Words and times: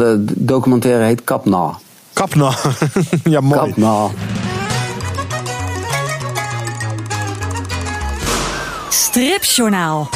De 0.00 0.24
documentaire 0.36 1.04
heet 1.04 1.24
Kapna. 1.24 1.78
Kapna. 2.12 2.54
ja, 3.24 3.40
mooi. 3.40 3.58
Kapna. 3.58 4.08
Stripjournaal. 8.88 10.08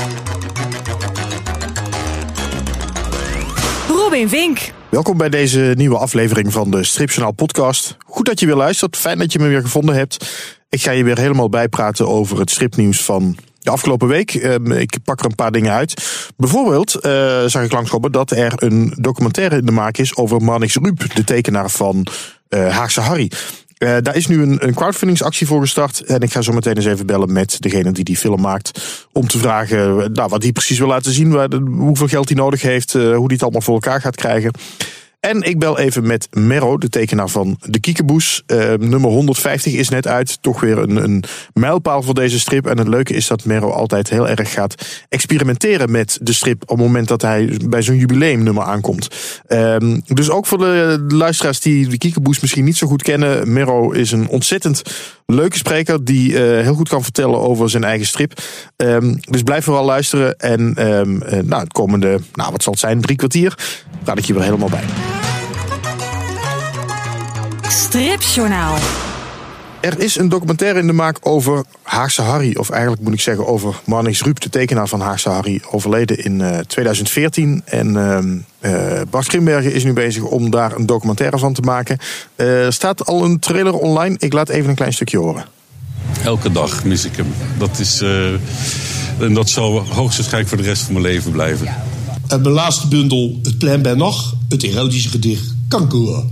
Robin 3.88 4.29
Vink. 4.29 4.72
Welkom 4.88 5.16
bij 5.16 5.29
deze 5.29 5.72
nieuwe 5.77 5.99
aflevering 5.99 6.53
van 6.53 6.71
de 6.71 6.85
Stripjournaal 6.85 7.33
podcast. 7.33 7.97
Goed 8.06 8.26
dat 8.26 8.40
je 8.40 8.47
weer 8.47 8.56
luistert. 8.56 8.97
Fijn 8.97 9.19
dat 9.19 9.33
je 9.33 9.38
me 9.38 9.49
weer 9.49 9.62
gevonden 9.62 9.94
hebt. 9.94 10.26
Ik 10.69 10.83
ga 10.83 10.90
je 10.90 11.04
weer 11.04 11.19
helemaal 11.19 11.49
bijpraten 11.49 12.08
over 12.08 12.38
het 12.38 12.51
stripnieuws 12.51 13.04
van 13.04 13.37
de 13.61 13.71
afgelopen 13.71 14.08
week. 14.08 14.35
Ehm, 14.35 14.72
ik 14.72 14.97
pak 15.04 15.21
er 15.21 15.24
een 15.24 15.35
paar 15.35 15.53
dingen 15.53 15.72
uit. 15.72 15.95
Bijvoorbeeld 16.37 16.95
uh, 16.95 17.45
zag 17.47 17.62
ik 17.62 17.73
langskomen 17.73 18.12
dat 18.12 18.30
er 18.30 18.52
een 18.56 18.95
documentaire 18.97 19.56
in 19.56 19.66
de 19.66 19.73
maak 19.73 19.97
is 19.97 20.16
over 20.16 20.43
Marnix 20.43 20.75
Ruub, 20.75 21.15
de 21.15 21.25
tekenaar 21.25 21.70
van 21.70 22.07
uh, 22.48 22.77
Haagse 22.77 23.01
Harry. 23.01 23.31
Uh, 23.79 23.97
daar 24.03 24.17
is 24.17 24.27
nu 24.27 24.43
een, 24.43 24.67
een 24.67 24.75
crowdfundingsactie 24.75 25.47
voor 25.47 25.61
gestart. 25.61 26.05
En 26.05 26.20
ik 26.20 26.33
ga 26.33 26.41
zo 26.41 26.53
meteen 26.53 26.77
eens 26.77 26.87
even 26.87 27.07
bellen 27.07 27.33
met 27.33 27.57
degene 27.61 27.93
die 27.93 28.05
die 28.05 28.17
film 28.17 28.41
maakt. 28.41 28.81
Om 29.12 29.27
te 29.27 29.39
vragen 29.39 30.12
nou, 30.12 30.29
wat 30.29 30.42
hij 30.42 30.53
precies 30.53 30.79
wil 30.79 30.89
laten 30.89 31.12
zien. 31.12 31.31
Waar, 31.31 31.48
hoeveel 31.79 32.09
geld 32.09 32.29
hij 32.29 32.39
nodig 32.39 32.62
heeft. 32.62 32.92
Hoe 32.92 33.03
hij 33.03 33.25
het 33.27 33.42
allemaal 33.42 33.61
voor 33.61 33.75
elkaar 33.75 34.01
gaat 34.01 34.17
krijgen. 34.17 34.53
En 35.20 35.42
ik 35.42 35.59
bel 35.59 35.79
even 35.79 36.06
met 36.06 36.29
Merro, 36.30 36.79
de 36.79 36.88
tekenaar 36.88 37.28
van 37.28 37.59
De 37.61 37.80
Kiekeboes. 37.80 38.42
Uh, 38.47 38.73
nummer 38.74 39.11
150 39.11 39.73
is 39.73 39.88
net 39.88 40.06
uit. 40.06 40.42
Toch 40.42 40.61
weer 40.61 40.78
een, 40.78 40.97
een 40.97 41.24
mijlpaal 41.52 42.02
voor 42.02 42.15
deze 42.15 42.38
strip. 42.38 42.66
En 42.66 42.78
het 42.78 42.88
leuke 42.88 43.15
is 43.15 43.27
dat 43.27 43.45
Merro 43.45 43.70
altijd 43.70 44.11
heel 44.11 44.28
erg 44.28 44.52
gaat 44.52 45.05
experimenteren 45.09 45.91
met 45.91 46.19
de 46.23 46.33
strip. 46.33 46.62
op 46.62 46.69
het 46.69 46.87
moment 46.87 47.09
dat 47.09 47.23
hij 47.23 47.59
bij 47.69 47.83
zo'n 47.83 47.97
jubileumnummer 47.97 48.62
aankomt. 48.62 49.09
Um, 49.48 50.02
dus 50.06 50.30
ook 50.30 50.47
voor 50.47 50.59
de 50.59 51.05
luisteraars 51.09 51.61
die 51.61 51.89
De 51.89 51.98
Kiekeboes 51.98 52.41
misschien 52.41 52.64
niet 52.64 52.77
zo 52.77 52.87
goed 52.87 53.02
kennen. 53.02 53.52
Merro 53.52 53.91
is 53.91 54.12
een 54.12 54.28
ontzettend 54.28 54.83
leuke 55.27 55.56
spreker 55.56 56.05
die 56.05 56.33
uh, 56.33 56.39
heel 56.39 56.75
goed 56.75 56.89
kan 56.89 57.02
vertellen 57.02 57.41
over 57.41 57.70
zijn 57.70 57.84
eigen 57.84 58.06
strip. 58.06 58.41
Um, 58.77 59.19
dus 59.20 59.42
blijf 59.42 59.64
vooral 59.64 59.84
luisteren. 59.84 60.39
En 60.39 60.75
uh, 60.78 60.84
nou, 61.42 61.62
het 61.62 61.73
komende, 61.73 62.20
nou, 62.33 62.52
wat 62.52 62.62
zal 62.62 62.73
het 62.73 62.80
zijn, 62.80 63.00
drie 63.00 63.17
kwartier, 63.17 63.58
praat 64.02 64.19
ik 64.19 64.25
je 64.25 64.33
weer 64.33 64.42
helemaal 64.42 64.69
bij. 64.69 65.09
Stripjournaal. 67.71 68.77
Er 69.81 70.01
is 70.01 70.17
een 70.17 70.29
documentaire 70.29 70.79
in 70.79 70.87
de 70.87 70.93
maak 70.93 71.19
over 71.21 71.65
Haagse 71.83 72.23
Harry. 72.23 72.57
Of 72.57 72.71
eigenlijk 72.71 73.03
moet 73.03 73.13
ik 73.13 73.21
zeggen 73.21 73.47
over 73.47 73.81
Marnix 73.85 74.23
Ruup, 74.23 74.41
de 74.41 74.49
tekenaar 74.49 74.89
van 74.89 75.01
Haagse 75.01 75.29
Harry. 75.29 75.61
Overleden 75.71 76.25
in 76.25 76.41
uh, 76.41 76.59
2014. 76.59 77.63
En 77.65 77.95
uh, 78.61 79.01
Bart 79.11 79.27
Grimbergen 79.27 79.73
is 79.73 79.85
nu 79.85 79.93
bezig 79.93 80.23
om 80.23 80.51
daar 80.51 80.77
een 80.77 80.87
documentaire 80.87 81.39
van 81.39 81.53
te 81.53 81.61
maken. 81.61 81.98
Uh, 82.37 82.65
er 82.65 82.73
staat 82.73 83.07
al 83.07 83.25
een 83.25 83.39
trailer 83.39 83.75
online. 83.75 84.17
Ik 84.19 84.33
laat 84.33 84.48
even 84.48 84.71
een 84.71 84.77
klein 84.77 84.93
stukje 84.93 85.19
horen. 85.19 85.45
Elke 86.25 86.53
dag 86.53 86.85
mis 86.85 87.05
ik 87.05 87.17
hem. 87.17 87.33
Dat 87.59 87.79
is... 87.79 88.03
Uh, 88.03 88.33
en 89.19 89.35
dat 89.35 89.48
zal 89.48 89.79
hoogstwaarschijnlijk 89.79 90.48
voor 90.48 90.63
de 90.63 90.69
rest 90.69 90.83
van 90.83 90.93
mijn 90.93 91.05
leven 91.05 91.33
blijven. 91.33 91.67
En 92.27 92.43
mijn 92.43 92.55
laatste 92.55 92.89
bundel, 92.89 93.39
Het 93.43 93.59
Plan 93.59 93.83
bij 93.83 93.95
Nog, 93.95 94.35
het 94.48 94.63
erotische 94.63 95.09
gedicht 95.09 95.55
Kanker. 95.69 96.25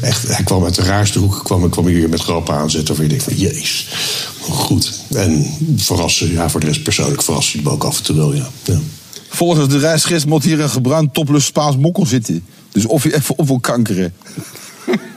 Echt, 0.00 0.28
hij 0.28 0.44
kwam 0.44 0.64
uit 0.64 0.74
de 0.74 0.82
raarste 0.82 1.18
hoek. 1.18 1.40
Kwam, 1.44 1.64
ik 1.64 1.70
kwam 1.70 1.86
hier 1.86 2.08
met 2.08 2.20
grappen 2.20 2.54
aanzetten. 2.54 2.94
Of 2.94 3.00
je 3.00 3.06
denkt 3.06 3.24
van, 3.24 3.34
jeez, 3.34 3.88
goed. 4.40 5.00
En 5.14 5.46
verrassen, 5.76 6.32
ja, 6.32 6.50
voor 6.50 6.60
de 6.60 6.66
rest 6.66 6.82
persoonlijk 6.82 7.22
verrassen 7.22 7.58
je 7.58 7.64
me 7.64 7.70
ook 7.70 7.84
af 7.84 7.98
en 7.98 8.04
toe 8.04 8.16
wel, 8.16 8.34
ja. 8.34 8.48
ja. 8.64 8.78
Volgens 9.28 9.68
de 9.68 9.78
reisgids 9.78 10.24
moet 10.24 10.44
hier 10.44 10.60
een 10.60 10.70
gebruind 10.70 11.14
topless 11.14 11.46
Spaans 11.46 11.76
mokkel 11.76 12.06
zitten. 12.06 12.44
Dus 12.72 12.86
of 12.86 13.02
je 13.02 13.14
even 13.14 13.38
op 13.38 13.46
wil 13.46 13.60
kankeren. 13.60 14.14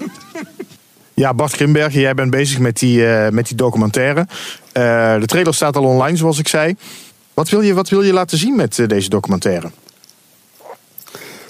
Ja, 1.20 1.33
Bart 1.33 1.52
Grimbergen, 1.52 2.00
jij 2.00 2.14
bent 2.14 2.31
bezig 2.31 2.59
met 2.59 2.80
die, 2.80 3.00
uh, 3.00 3.30
met 3.30 3.48
die 3.48 3.55
documentaire. 3.55 4.20
Uh, 4.20 5.20
de 5.20 5.25
trailer 5.25 5.54
staat 5.54 5.76
al 5.76 5.83
online, 5.83 6.17
zoals 6.17 6.39
ik 6.39 6.48
zei. 6.48 6.76
Wat 7.33 7.49
wil 7.49 7.61
je, 7.61 7.73
wat 7.73 7.89
wil 7.89 8.02
je 8.02 8.14
laten 8.14 8.38
zien 8.38 8.55
met 8.55 8.77
uh, 8.77 8.88
deze 8.88 9.09
documentaire? 9.09 9.71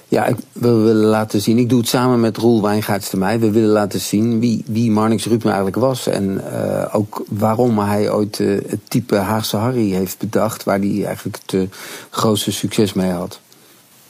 Ja, 0.09 0.25
ik, 0.25 0.35
we 0.51 0.71
willen 0.71 1.05
laten 1.05 1.41
zien. 1.41 1.57
Ik 1.57 1.69
doe 1.69 1.79
het 1.79 1.87
samen 1.87 2.19
met 2.19 2.37
Roel 2.37 2.61
Wijngaards 2.61 3.09
de 3.09 3.17
mij. 3.17 3.39
We 3.39 3.51
willen 3.51 3.69
laten 3.69 3.99
zien 3.99 4.39
wie, 4.39 4.63
wie 4.65 4.91
Marnix 4.91 5.27
eigenlijk 5.27 5.75
was. 5.75 6.07
En 6.07 6.41
uh, 6.53 6.95
ook 6.95 7.25
waarom 7.29 7.79
hij 7.79 8.11
ooit 8.11 8.39
uh, 8.39 8.61
het 8.67 8.79
type 8.87 9.15
Haagse 9.15 9.57
Harry 9.57 9.91
heeft 9.91 10.17
bedacht. 10.17 10.63
Waar 10.63 10.79
hij 10.79 11.05
eigenlijk 11.05 11.37
het 11.41 11.53
uh, 11.53 11.61
grootste 12.09 12.51
succes 12.51 12.93
mee 12.93 13.11
had. 13.11 13.39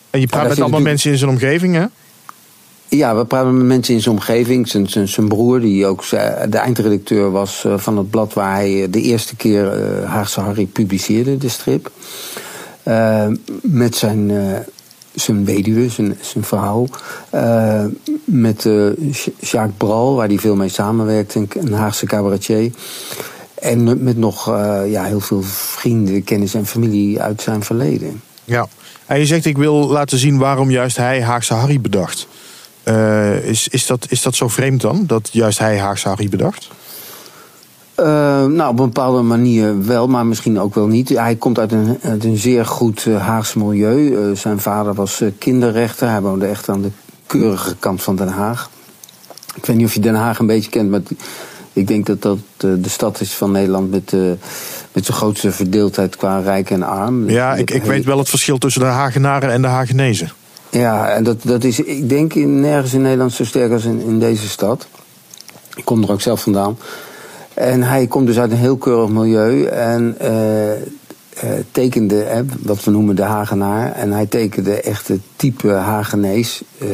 En 0.09 0.19
je 0.19 0.27
praat 0.27 0.47
met 0.47 0.59
allemaal 0.59 0.81
mensen 0.81 1.11
in 1.11 1.17
zijn 1.17 1.29
omgeving, 1.29 1.75
hè? 1.75 1.85
Ja, 2.89 3.15
we 3.15 3.25
praten 3.25 3.57
met 3.57 3.65
mensen 3.65 3.93
in 3.93 4.01
zijn 4.01 4.15
omgeving. 4.15 4.67
Zijn, 4.67 4.89
zijn, 4.89 5.07
zijn 5.07 5.27
broer, 5.27 5.59
die 5.59 5.85
ook 5.85 6.09
de 6.49 6.57
eindredacteur 6.57 7.31
was 7.31 7.65
van 7.75 7.97
het 7.97 8.09
blad 8.09 8.33
waar 8.33 8.53
hij 8.53 8.87
de 8.89 9.01
eerste 9.01 9.35
keer 9.35 9.71
Haagse 10.05 10.39
Harry 10.39 10.65
publiceerde, 10.65 11.37
de 11.37 11.49
strip. 11.49 11.91
met 13.61 13.95
zijn 13.95 14.31
zijn 15.21 15.45
weduwe, 15.45 15.89
zijn, 15.89 16.17
zijn 16.21 16.43
vrouw. 16.43 16.87
Uh, 17.33 17.85
met 18.25 18.65
uh, 18.65 18.89
Jacques 19.39 19.77
Bral, 19.77 20.15
waar 20.15 20.27
hij 20.27 20.37
veel 20.37 20.55
mee 20.55 20.69
samenwerkt, 20.69 21.35
een 21.35 21.73
Haagse 21.73 22.05
cabaretier. 22.05 22.71
En 23.55 24.03
met 24.03 24.17
nog 24.17 24.49
uh, 24.49 24.81
ja, 24.85 25.03
heel 25.03 25.19
veel 25.19 25.41
vrienden, 25.43 26.23
kennis 26.23 26.53
en 26.53 26.65
familie 26.65 27.21
uit 27.21 27.41
zijn 27.41 27.63
verleden. 27.63 28.21
Ja, 28.43 28.67
en 29.05 29.19
je 29.19 29.25
zegt 29.25 29.45
ik 29.45 29.57
wil 29.57 29.87
laten 29.87 30.17
zien 30.17 30.37
waarom 30.37 30.71
juist 30.71 30.97
hij 30.97 31.21
Haagse 31.21 31.53
Harry 31.53 31.81
bedacht. 31.81 32.27
is, 33.43 33.67
is, 33.67 33.85
dat, 33.85 34.05
is 34.09 34.21
dat 34.21 34.35
zo 34.35 34.47
vreemd 34.47 34.81
dan, 34.81 35.03
dat 35.05 35.29
juist 35.31 35.59
hij 35.59 35.79
Haagse 35.79 36.07
Harry 36.07 36.29
bedacht? 36.29 36.67
Uh, 37.99 38.05
nou, 38.45 38.69
op 38.69 38.79
een 38.79 38.85
bepaalde 38.85 39.21
manier 39.21 39.85
wel, 39.85 40.07
maar 40.07 40.25
misschien 40.25 40.59
ook 40.59 40.75
wel 40.75 40.87
niet. 40.87 41.09
Hij 41.09 41.35
komt 41.35 41.59
uit 41.59 41.71
een, 41.71 41.97
uit 42.01 42.23
een 42.23 42.37
zeer 42.37 42.65
goed 42.65 43.05
uh, 43.05 43.27
Haags 43.27 43.53
milieu. 43.53 43.97
Uh, 43.97 44.35
zijn 44.35 44.59
vader 44.59 44.93
was 44.93 45.23
kinderrechter. 45.37 46.09
Hij 46.09 46.21
woonde 46.21 46.45
echt 46.45 46.69
aan 46.69 46.81
de 46.81 46.91
keurige 47.27 47.75
kant 47.79 48.03
van 48.03 48.15
Den 48.15 48.27
Haag. 48.27 48.69
Ik 49.55 49.65
weet 49.65 49.75
niet 49.75 49.85
of 49.85 49.93
je 49.93 49.99
Den 49.99 50.15
Haag 50.15 50.39
een 50.39 50.45
beetje 50.45 50.69
kent, 50.69 50.89
maar 50.89 51.01
ik 51.73 51.87
denk 51.87 52.05
dat 52.05 52.21
dat 52.21 52.37
de 52.57 52.89
stad 52.89 53.21
is 53.21 53.33
van 53.33 53.51
Nederland 53.51 53.91
met, 53.91 54.11
met 54.91 55.05
zijn 55.05 55.17
grootste 55.17 55.51
verdeeldheid 55.51 56.15
qua 56.15 56.39
rijk 56.39 56.69
en 56.69 56.83
arm. 56.83 57.29
Ja, 57.29 57.55
ik, 57.55 57.71
ik 57.71 57.83
weet 57.83 58.05
wel 58.05 58.17
het 58.17 58.29
verschil 58.29 58.57
tussen 58.57 58.81
de 58.81 58.87
Hagenaren 58.87 59.51
en 59.51 59.61
de 59.61 59.67
Hagenezen. 59.67 60.31
Ja, 60.69 61.09
en 61.09 61.23
dat, 61.23 61.37
dat 61.43 61.63
is, 61.63 61.79
ik 61.79 62.09
denk, 62.09 62.33
in, 62.33 62.59
nergens 62.59 62.93
in 62.93 63.01
Nederland 63.01 63.33
zo 63.33 63.45
sterk 63.45 63.71
als 63.71 63.85
in, 63.85 63.99
in 63.99 64.19
deze 64.19 64.49
stad. 64.49 64.87
Ik 65.75 65.85
kom 65.85 66.03
er 66.03 66.11
ook 66.11 66.21
zelf 66.21 66.41
vandaan. 66.41 66.77
En 67.57 67.83
hij 67.83 68.07
komt 68.07 68.27
dus 68.27 68.39
uit 68.39 68.51
een 68.51 68.57
heel 68.57 68.77
keurig 68.77 69.09
milieu 69.09 69.65
en 69.65 70.17
uh, 70.21 70.71
uh, 70.71 70.79
tekende 71.71 72.45
wat 72.61 72.83
we 72.83 72.91
noemen 72.91 73.15
de 73.15 73.23
Hagenaar. 73.23 73.91
En 73.91 74.11
hij 74.11 74.25
tekende 74.25 74.81
echt 74.81 75.07
het 75.07 75.21
type 75.35 75.71
Hagenees. 75.71 76.61
Uh, 76.77 76.87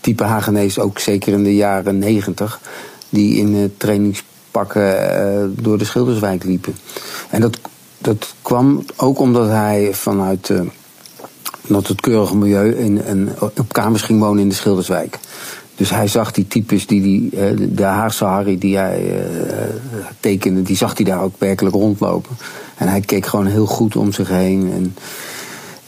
type 0.00 0.24
Hagenees 0.24 0.78
ook 0.78 0.98
zeker 0.98 1.32
in 1.32 1.44
de 1.44 1.54
jaren 1.54 1.98
negentig. 1.98 2.60
Die 3.08 3.36
in 3.36 3.74
trainingspakken 3.76 5.54
door 5.62 5.78
de 5.78 5.84
Schilderswijk 5.84 6.44
liepen. 6.44 6.76
En 7.30 7.40
dat, 7.40 7.58
dat 7.98 8.34
kwam 8.42 8.84
ook 8.96 9.18
omdat 9.18 9.48
hij 9.48 9.90
vanuit 9.92 10.52
dat 11.66 11.86
het 11.86 12.00
keurige 12.00 12.36
milieu 12.36 12.74
in, 12.74 13.04
in, 13.04 13.30
op 13.40 13.72
kamers 13.72 14.02
ging 14.02 14.20
wonen 14.20 14.42
in 14.42 14.48
de 14.48 14.54
Schilderswijk. 14.54 15.18
Dus 15.76 15.90
hij 15.90 16.08
zag 16.08 16.32
die 16.32 16.48
types, 16.48 16.86
die, 16.86 17.02
die, 17.02 17.30
de 17.74 17.82
Haagse 17.82 18.24
Harry 18.24 18.58
die 18.58 18.76
hij 18.76 19.02
uh, 19.02 19.16
tekende, 20.20 20.62
die 20.62 20.76
zag 20.76 20.96
hij 20.96 21.04
daar 21.04 21.22
ook 21.22 21.34
werkelijk 21.38 21.74
rondlopen. 21.74 22.36
En 22.76 22.88
hij 22.88 23.00
keek 23.00 23.26
gewoon 23.26 23.46
heel 23.46 23.66
goed 23.66 23.96
om 23.96 24.12
zich 24.12 24.28
heen 24.28 24.72
en 24.72 24.96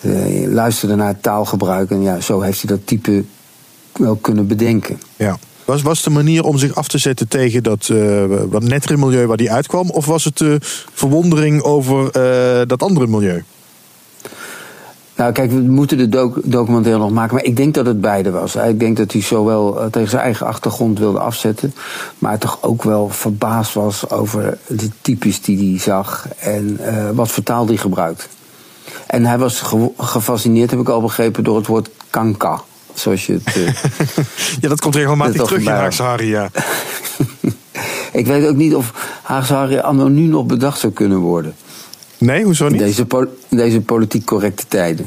uh, 0.01 0.53
luisterde 0.53 0.95
naar 0.95 1.09
het 1.09 1.23
taalgebruik. 1.23 1.91
En 1.91 2.03
ja, 2.03 2.21
zo 2.21 2.41
heeft 2.41 2.63
hij 2.63 2.77
dat 2.77 2.87
type 2.87 3.25
wel 3.93 4.17
kunnen 4.17 4.47
bedenken. 4.47 5.01
Ja. 5.17 5.39
Was, 5.65 5.83
was 5.83 6.03
de 6.03 6.11
manier 6.11 6.45
om 6.45 6.59
zich 6.59 6.75
af 6.75 6.89
te 6.89 6.99
zetten 6.99 7.29
tegen 7.29 7.63
dat 7.63 7.89
uh, 7.93 8.25
wat 8.51 8.63
nettere 8.63 8.97
milieu 8.97 9.27
waar 9.27 9.37
hij 9.37 9.51
uitkwam? 9.51 9.91
Of 9.91 10.07
was 10.07 10.25
het 10.25 10.39
de 10.39 10.57
verwondering 10.93 11.63
over 11.63 12.13
dat 12.67 12.83
andere 12.83 13.07
milieu? 13.07 13.43
Nou, 15.17 15.33
kijk, 15.33 15.51
we 15.51 15.61
moeten 15.61 15.99
de 15.99 16.09
doc 16.09 16.39
documentaire 16.45 17.01
nog 17.01 17.11
maken. 17.11 17.35
Maar 17.35 17.45
ik 17.45 17.57
denk 17.57 17.75
dat 17.75 17.87
het 17.87 18.01
beide 18.01 18.31
was. 18.31 18.57
Ik 18.57 18.81
denk 18.81 18.97
dat 18.97 19.13
hij 19.13 19.23
zowel 19.23 19.83
uh, 19.83 19.87
tegen 19.91 20.09
zijn 20.09 20.23
eigen 20.23 20.47
achtergrond 20.47 20.99
wilde 20.99 21.19
afzetten. 21.19 21.75
Maar 22.19 22.39
toch 22.39 22.59
ook 22.61 22.83
wel 22.83 23.09
verbaasd 23.09 23.75
was 23.75 24.11
over 24.11 24.59
de 24.67 24.89
types 25.01 25.41
die 25.41 25.71
hij 25.71 25.81
zag. 25.81 26.29
En 26.39 26.79
uh, 26.81 27.11
wat 27.11 27.31
vertaal 27.31 27.67
hij 27.67 27.77
gebruikt. 27.77 28.29
En 29.07 29.25
hij 29.25 29.39
was 29.39 29.61
ge 29.61 29.91
gefascineerd, 29.97 30.71
heb 30.71 30.81
ik 30.81 30.89
al 30.89 31.01
begrepen, 31.01 31.45
door 31.45 31.57
het 31.57 31.67
woord 31.67 31.91
kanka. 32.11 32.61
Zoals 32.95 33.27
je 33.27 33.33
het. 33.33 33.57
Uh, 33.57 33.73
ja, 34.61 34.69
dat 34.69 34.81
komt 34.81 34.95
regelmatig 34.95 35.43
terug 35.43 35.61
in 35.61 35.67
Haagse 35.67 36.03
Harry, 36.03 36.29
ja. 36.29 36.51
ik 38.13 38.27
weet 38.27 38.49
ook 38.49 38.57
niet 38.57 38.75
of 38.75 38.93
Haagse 39.23 39.55
Harry 39.55 40.09
nu 40.09 40.27
nog 40.27 40.47
bedacht 40.47 40.79
zou 40.79 40.93
kunnen 40.93 41.19
worden. 41.19 41.55
Nee, 42.19 42.45
hoezo 42.45 42.69
niet? 42.69 42.79
Deze, 42.79 43.05
po 43.07 43.27
deze 43.49 43.81
politiek 43.81 44.25
correcte 44.25 44.65
tijden. 44.69 45.07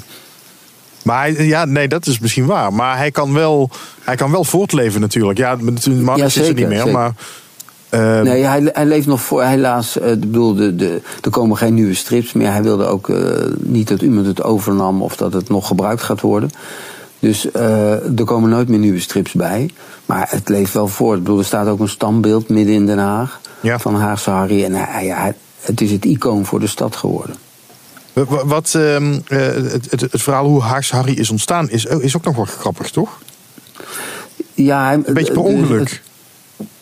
Maar 1.04 1.22
hij, 1.32 1.46
ja, 1.46 1.66
nee, 1.66 1.88
dat 1.88 2.08
is 2.08 2.20
misschien 2.20 2.46
waar. 2.46 2.74
Maar 2.74 2.98
hij 2.98 3.12
kan 3.12 3.34
wel, 3.34 3.70
hij 4.04 4.16
kan 4.16 4.32
wel 4.32 4.44
voortleven 4.44 5.02
natuurlijk. 5.02 5.38
Ja, 5.38 5.56
Marnix 5.56 5.86
Ja, 6.16 6.26
is 6.26 6.34
zeker, 6.34 6.54
niet 6.54 6.68
meer. 6.68 6.78
zeker. 6.78 6.92
Maar 6.94 7.12
eh, 7.90 8.22
Nee, 8.22 8.44
hij, 8.44 8.70
hij 8.74 8.86
leeft 8.86 9.08
nog 9.08 9.22
voor. 9.22 9.44
Helaas, 9.44 9.98
ik 9.98 10.20
bedoel, 10.20 10.56
de, 10.56 10.76
de, 10.76 11.02
er 11.22 11.30
komen 11.30 11.58
geen 11.58 11.74
nieuwe 11.74 11.94
strips 11.94 12.34
meer. 12.34 12.52
Hij 12.52 12.64
wilde 12.64 12.86
ook 12.86 13.10
eh, 13.10 13.18
niet 13.58 13.88
dat 13.88 14.02
iemand 14.02 14.26
het 14.26 14.44
overnam 14.44 15.02
of 15.02 15.16
dat 15.16 15.34
het 15.34 15.50
nog 15.50 15.68
gebruikt 15.68 16.02
gaat 16.02 16.22
worden. 16.22 16.50
Dus 17.20 17.54
er 17.54 18.24
komen 18.26 18.50
nooit 18.50 18.68
meer 18.68 18.80
nieuwe 18.80 19.00
strips 19.00 19.32
bij. 19.34 19.70
Maar 20.06 20.28
het 20.30 20.50
leeft 20.50 20.74
wel 20.74 20.88
voort. 20.88 21.18
Ik 21.18 21.24
bedoel, 21.24 21.40
er 21.40 21.46
staat 21.46 21.68
ook 21.68 21.80
een 21.80 21.90
standbeeld 21.90 22.50
midden 22.50 22.74
in 22.76 22.86
Den 22.86 22.98
Haag 22.98 23.40
Ja. 23.60 23.80
van 23.80 23.96
Haagse 23.96 24.30
Harry. 24.30 24.64
En 24.64 24.74
hij, 24.74 25.06
hij- 25.08 25.36
het 25.62 25.82
is 25.82 25.92
het 25.92 26.06
icoon 26.06 26.46
voor 26.46 26.60
de 26.60 26.68
stad 26.68 26.96
geworden. 26.96 27.36
wa- 28.14 28.26
wa- 28.26 28.46
wat, 28.46 28.74
ehm, 28.76 29.20
eh, 29.28 29.40
het, 29.40 29.88
het, 29.92 30.02
het 30.02 30.22
verhaal 30.22 30.46
hoe 30.46 30.62
Haars 30.62 30.92
Harry 30.92 31.14
is 31.14 31.30
ontstaan 31.30 31.70
is, 31.70 31.86
is 31.86 32.16
ook 32.18 32.24
nog 32.26 32.36
wel 32.36 32.46
grappig, 32.46 32.90
toch? 32.90 33.18
Ja, 34.54 34.86
hij, 34.86 34.94
Een 34.94 35.14
beetje 35.14 35.34
per 35.34 35.42
ongeluk. 35.42 36.02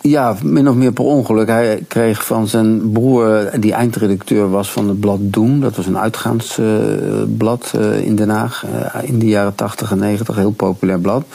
Ja, 0.01 0.35
min 0.43 0.69
of 0.69 0.75
meer 0.75 0.91
per 0.91 1.03
ongeluk. 1.03 1.47
Hij 1.47 1.83
kreeg 1.87 2.25
van 2.25 2.47
zijn 2.47 2.91
broer, 2.91 3.49
die 3.59 3.73
eindredacteur 3.73 4.49
was 4.49 4.71
van 4.71 4.87
het 4.87 4.99
blad 4.99 5.17
Doen. 5.21 5.59
Dat 5.59 5.75
was 5.75 5.85
een 5.85 5.97
uitgaansblad 5.97 7.73
eh, 7.75 7.99
in 8.05 8.15
Den 8.15 8.29
Haag 8.29 8.65
eh, 8.65 9.09
in 9.09 9.19
de 9.19 9.25
jaren 9.25 9.55
80 9.55 9.91
en 9.91 9.97
90. 9.99 10.35
Heel 10.35 10.51
populair 10.51 10.99
blad. 10.99 11.25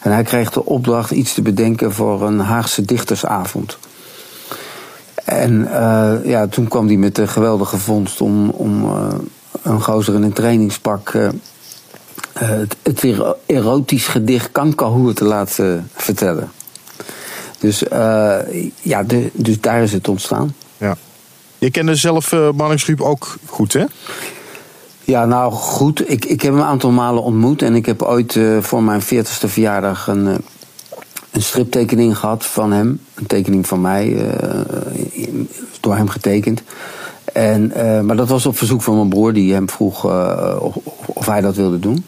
En 0.00 0.12
hij 0.12 0.22
kreeg 0.22 0.50
de 0.50 0.64
opdracht 0.64 1.10
iets 1.10 1.34
te 1.34 1.42
bedenken 1.42 1.92
voor 1.92 2.22
een 2.22 2.38
Haagse 2.38 2.82
dichtersavond. 2.82 3.78
En 5.26 5.72
eh, 5.72 6.14
ja, 6.24 6.46
toen 6.46 6.68
kwam 6.68 6.86
hij 6.86 6.96
met 6.96 7.14
de 7.14 7.26
geweldige 7.26 7.78
vondst 7.78 8.20
om, 8.20 8.50
om 8.50 8.84
eh, 8.84 9.08
een 9.62 9.82
gozer 9.82 10.14
in 10.14 10.22
een 10.22 10.32
trainingspak... 10.32 11.08
eh, 11.08 11.28
het, 12.32 12.76
het 12.82 13.02
ero- 13.02 13.36
erotisch 13.46 14.06
gedicht 14.06 14.52
Kankahoe 14.52 15.12
te 15.12 15.24
laten 15.24 15.90
vertellen. 15.94 16.50
Dus, 17.58 17.78
ja, 18.80 19.02
de, 19.02 19.30
dus 19.32 19.60
daar 19.60 19.82
is 19.82 19.92
het 19.92 20.08
ontstaan. 20.08 20.54
Ja. 20.78 20.96
Je 21.58 21.70
kende 21.70 21.94
zelf 21.94 22.30
Ruub 22.86 23.00
ook 23.00 23.36
goed, 23.46 23.72
hè? 23.72 23.84
Ja, 25.04 25.24
nou 25.24 25.52
goed. 25.52 26.10
Ik, 26.10 26.24
ik 26.24 26.42
heb 26.42 26.52
hem 26.52 26.60
een 26.60 26.68
aantal 26.68 26.90
malen 26.90 27.22
ontmoet. 27.22 27.62
En 27.62 27.74
ik 27.74 27.86
heb 27.86 28.02
ooit 28.02 28.38
voor 28.60 28.82
mijn 28.82 29.02
40ste 29.02 29.46
verjaardag 29.46 30.06
een, 30.06 30.44
een 31.36 31.42
striptekening 31.42 32.18
gehad 32.18 32.46
van 32.46 32.72
hem. 32.72 33.00
Een 33.14 33.26
tekening 33.26 33.66
van 33.66 33.80
mij, 33.80 34.28
eh, 34.28 34.60
door 35.80 35.96
hem 35.96 36.08
getekend. 36.08 36.62
En, 37.32 37.72
eh, 37.72 38.00
maar 38.00 38.16
dat 38.16 38.28
was 38.28 38.46
op 38.46 38.56
verzoek 38.56 38.82
van 38.82 38.96
mijn 38.96 39.08
broer, 39.08 39.32
die 39.32 39.52
hem 39.52 39.70
vroeg 39.70 40.06
eh, 40.06 40.56
of, 41.06 41.26
hij 41.26 41.40
dat 41.40 41.56
wilde 41.56 41.78
doen. 41.78 42.04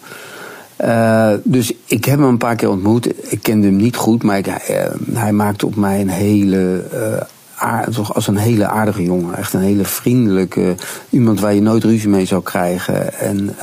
Dus 1.42 1.72
ik 1.84 2.04
heb 2.04 2.18
hem 2.18 2.28
een 2.28 2.38
paar 2.38 2.56
keer 2.56 2.70
ontmoet. 2.70 3.32
Ik 3.32 3.42
kende 3.42 3.66
hem 3.66 3.76
niet 3.76 3.96
goed, 3.96 4.22
maar 4.22 4.60
hij 5.12 5.32
maakte 5.32 5.66
op 5.66 5.76
mij 5.76 6.00
een 6.00 6.08
hele. 6.08 6.84
toch 7.92 8.14
als 8.14 8.26
een 8.26 8.36
hele 8.36 8.66
aardige 8.66 9.02
jongen. 9.02 9.36
Echt 9.36 9.52
een 9.52 9.60
hele 9.60 9.84
vriendelijke. 9.84 10.74
Iemand 11.10 11.40
waar 11.40 11.54
je 11.54 11.60
nooit 11.60 11.84
ruzie 11.84 12.08
mee 12.08 12.26
zou 12.26 12.42
krijgen. 12.42 13.18
En 13.18 13.56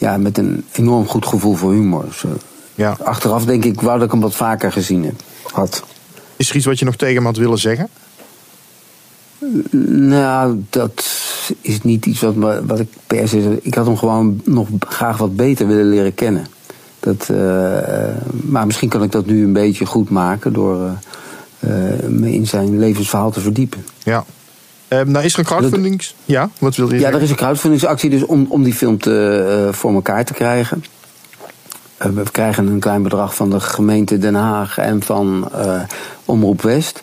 ja, 0.00 0.16
met 0.16 0.38
een 0.38 0.64
enorm 0.72 1.06
goed 1.06 1.26
gevoel 1.26 1.54
voor 1.54 1.72
humor. 1.72 2.04
Eh, 2.22 2.30
Ja. 2.80 2.96
Achteraf 3.02 3.44
denk 3.44 3.64
ik, 3.64 3.80
wou 3.80 3.96
dat 3.98 4.06
ik 4.06 4.12
hem 4.12 4.20
wat 4.20 4.34
vaker 4.34 4.72
gezien 4.72 5.04
heb. 5.04 5.14
Had. 5.52 5.82
Is 6.36 6.50
er 6.50 6.56
iets 6.56 6.64
wat 6.66 6.78
je 6.78 6.84
nog 6.84 6.96
tegen 6.96 7.14
hem 7.14 7.24
had 7.24 7.36
willen 7.36 7.58
zeggen? 7.58 7.88
Nou, 10.08 10.64
dat 10.70 11.06
is 11.60 11.82
niet 11.82 12.06
iets 12.06 12.20
wat, 12.20 12.34
me- 12.34 12.66
wat 12.66 12.80
ik 12.80 12.88
per 13.06 13.28
se. 13.28 13.58
Ik 13.62 13.74
had 13.74 13.86
hem 13.86 13.96
gewoon 13.96 14.40
nog 14.44 14.68
graag 14.88 15.16
wat 15.16 15.36
beter 15.36 15.66
willen 15.66 15.88
leren 15.88 16.14
kennen. 16.14 16.46
Dat, 17.00 17.28
eh, 17.28 17.36
maar 18.30 18.66
misschien 18.66 18.88
kan 18.88 19.02
ik 19.02 19.12
dat 19.12 19.26
nu 19.26 19.44
een 19.44 19.52
beetje 19.52 19.86
goed 19.86 20.10
maken 20.10 20.52
door 20.52 20.90
eh, 21.58 21.92
eh, 21.98 22.08
me 22.08 22.32
in 22.32 22.46
zijn 22.46 22.78
levensverhaal 22.78 23.30
te 23.30 23.40
verdiepen. 23.40 23.84
Ja. 24.02 24.24
Eh, 24.88 25.00
nou, 25.02 25.24
is 25.24 25.32
er 25.32 25.38
een 25.38 25.44
crowdfunding? 25.44 26.06
Ja, 26.24 26.50
wat 26.58 26.76
wilde 26.76 26.90
je 26.94 26.96
Ja, 26.98 27.02
zeggen? 27.02 27.18
er 27.18 27.24
is 27.24 27.30
een 27.30 27.36
crowdfundingsactie 27.44 28.10
dus 28.10 28.24
om, 28.24 28.46
om 28.48 28.62
die 28.62 28.74
film 28.74 28.98
te, 28.98 29.68
voor 29.72 29.94
elkaar 29.94 30.24
te 30.24 30.32
krijgen. 30.32 30.84
Eh, 32.00 32.10
we 32.10 32.22
krijgen 32.30 32.66
een 32.66 32.80
klein 32.80 33.02
bedrag 33.02 33.34
van 33.34 33.50
de 33.50 33.60
gemeente 33.60 34.18
Den 34.18 34.34
Haag 34.34 34.78
en 34.78 35.02
van 35.02 35.48
eh, 35.52 35.80
Omroep 36.24 36.62
West. 36.62 37.02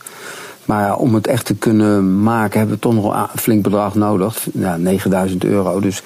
Maar 0.66 0.98
om 0.98 1.14
het 1.14 1.28
echt 1.28 1.46
te 1.46 1.56
kunnen 1.56 2.24
maken 2.24 2.58
hebben 2.58 2.76
we 2.76 2.82
toch 2.82 2.94
nog 2.94 3.14
een 3.14 3.40
flink 3.40 3.64
bedrag 3.64 3.96
nodig. 3.96 4.48
Ja, 4.54 4.78
9000 4.78 5.44
euro. 5.44 5.80
Dus 5.80 6.04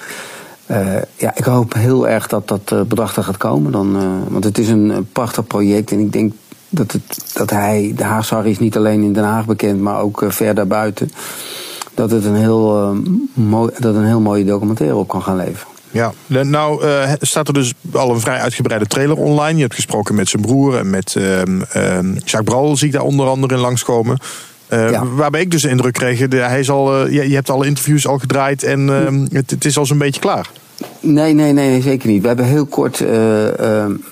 eh, 0.66 1.02
ja, 1.16 1.32
ik 1.34 1.44
hoop 1.44 1.74
heel 1.74 2.08
erg 2.08 2.26
dat 2.26 2.48
dat 2.48 2.88
bedrag 2.88 3.16
er 3.16 3.24
gaat 3.24 3.36
komen. 3.36 3.72
Dan, 3.72 3.98
want 4.28 4.44
het 4.44 4.58
is 4.58 4.68
een, 4.68 5.08
prachtig 5.12 5.46
project. 5.46 5.90
En 5.90 5.98
ik 5.98 6.12
denk 6.12 6.32
dat, 6.68 6.92
het, 6.92 7.32
dat 7.32 7.50
hij, 7.50 7.92
de 7.96 8.04
Haagse 8.04 8.50
is 8.50 8.58
niet 8.58 8.76
alleen 8.76 9.02
in 9.02 9.12
Den 9.12 9.24
Haag 9.24 9.46
bekend, 9.46 9.80
maar 9.80 10.00
ook 10.00 10.24
ver 10.28 10.54
daarbuiten. 10.54 11.10
Dat 11.94 12.10
het 12.10 12.24
een 12.24 12.36
heel, 12.36 12.94
dat 13.78 13.94
een 13.94 14.06
heel 14.06 14.20
mooie 14.20 14.44
documentaire 14.44 14.96
op 14.96 15.08
kan 15.08 15.22
gaan 15.22 15.36
leveren. 15.36 15.71
Ja, 15.92 16.12
nou 16.26 16.84
eh, 16.84 17.12
staat 17.20 17.48
er 17.48 17.54
dus 17.54 17.72
al 17.92 18.10
een 18.10 18.20
vrij 18.20 18.38
uitgebreide 18.38 18.86
trailer 18.86 19.16
online. 19.16 19.54
Je 19.54 19.62
hebt 19.62 19.74
gesproken 19.74 20.14
met 20.14 20.28
zijn 20.28 20.42
broer 20.42 20.78
en 20.78 20.90
met 20.90 21.16
ehm, 21.16 21.60
ehm, 21.72 22.12
Jacques 22.12 22.44
Bral 22.44 22.76
zie 22.76 22.86
ik 22.86 22.92
daar 22.92 23.02
onder 23.02 23.26
andere 23.26 23.54
in 23.54 23.60
langskomen. 23.60 24.18
Eh, 24.68 24.90
Ja. 24.90 25.06
Waarbij 25.06 25.40
ik 25.40 25.60
de 25.60 25.68
indruk 25.68 25.92
kreeg, 25.92 26.28
de, 26.28 26.36
hij 26.36 26.60
is 26.60 26.70
al, 26.70 27.04
eh, 27.04 27.12
je, 27.12 27.28
je 27.28 27.34
hebt 27.34 27.50
alle 27.50 27.66
interviews 27.66 28.06
al 28.06 28.18
gedraaid 28.18 28.62
en 28.62 28.88
ehm, 28.88 29.26
het, 29.32 29.50
het 29.50 29.64
is 29.64 29.78
al 29.78 29.86
zo'n 29.86 29.98
beetje 29.98 30.20
klaar. 30.20 30.50
Nee, 31.00 31.34
nee, 31.34 31.52
nee, 31.52 31.68
nee, 31.68 31.82
zeker 31.82 32.08
niet. 32.08 32.22
We 32.22 32.26
hebben 32.28 32.46
heel 32.46 32.66
kort 32.66 33.04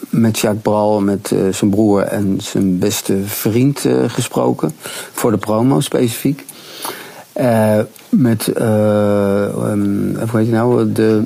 met 0.08 0.38
Jacques 0.38 0.62
Bral, 0.62 1.00
met 1.00 1.34
zijn 1.50 1.70
broer 1.70 2.02
en 2.02 2.36
zijn 2.40 2.78
beste 2.78 3.16
vriend 3.24 3.86
gesproken. 4.06 4.72
Voor 5.12 5.30
de 5.30 5.36
promo 5.36 5.80
specifiek. 5.80 6.44
Met, 8.08 8.50
hoe 8.54 10.38
heet 10.38 10.46
je 10.46 10.52
nou, 10.52 10.92
de 10.92 11.22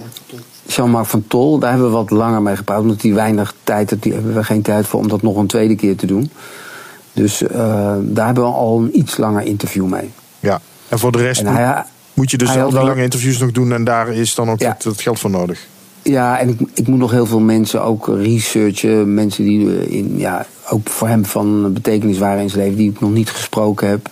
Jean-Marc 0.66 1.06
van 1.06 1.24
Tol. 1.28 1.58
Daar 1.58 1.70
hebben 1.70 1.88
we 1.88 1.94
wat 1.94 2.10
langer 2.10 2.42
mee 2.42 2.56
gepraat, 2.56 2.80
omdat 2.80 3.02
hij 3.02 3.14
weinig 3.14 3.54
tijd 3.64 3.90
had. 3.90 4.02
Die 4.02 4.12
hebben 4.12 4.34
we 4.34 4.44
geen 4.44 4.62
tijd 4.62 4.86
voor 4.86 5.00
om 5.00 5.08
dat 5.08 5.22
nog 5.22 5.36
een 5.36 5.46
tweede 5.46 5.76
keer 5.76 5.96
te 5.96 6.06
doen. 6.06 6.30
Dus 7.12 7.42
eh, 7.42 7.94
daar 8.00 8.26
hebben 8.26 8.44
we 8.44 8.50
al 8.50 8.78
een 8.78 8.98
iets 8.98 9.16
langer 9.16 9.42
interview 9.42 9.86
mee. 9.86 10.10
Ja. 10.40 10.60
En 10.88 10.98
voor 10.98 11.12
de 11.12 11.18
rest 11.18 11.42
hij, 11.42 11.84
moet 12.14 12.30
je 12.30 12.36
dus 12.36 12.56
al 12.56 12.70
die 12.70 12.82
lange 12.82 13.02
interviews 13.02 13.38
nog 13.38 13.50
doen 13.50 13.72
en 13.72 13.84
daar 13.84 14.08
is 14.08 14.34
dan 14.34 14.50
ook 14.50 14.60
Ja. 14.60 14.72
het, 14.72 14.84
het 14.84 15.00
geld 15.00 15.18
voor 15.18 15.30
nodig. 15.30 15.66
Ja, 16.02 16.38
en 16.38 16.48
ik, 16.48 16.60
ik 16.74 16.86
moet 16.88 16.98
nog 16.98 17.10
heel 17.10 17.26
veel 17.26 17.40
mensen 17.40 17.82
ook 17.82 18.06
researchen. 18.06 19.14
Mensen 19.14 19.44
die 19.44 19.78
eh, 19.78 19.90
in, 19.98 20.18
ja, 20.18 20.46
ook 20.70 20.88
voor 20.88 21.08
hem 21.08 21.24
van 21.24 21.72
betekenis 21.72 22.18
waren 22.18 22.42
in 22.42 22.50
zijn 22.50 22.62
leven, 22.62 22.78
die 22.78 22.90
ik 22.90 23.00
nog 23.00 23.12
niet 23.12 23.30
gesproken 23.30 23.88
heb. 23.88 24.10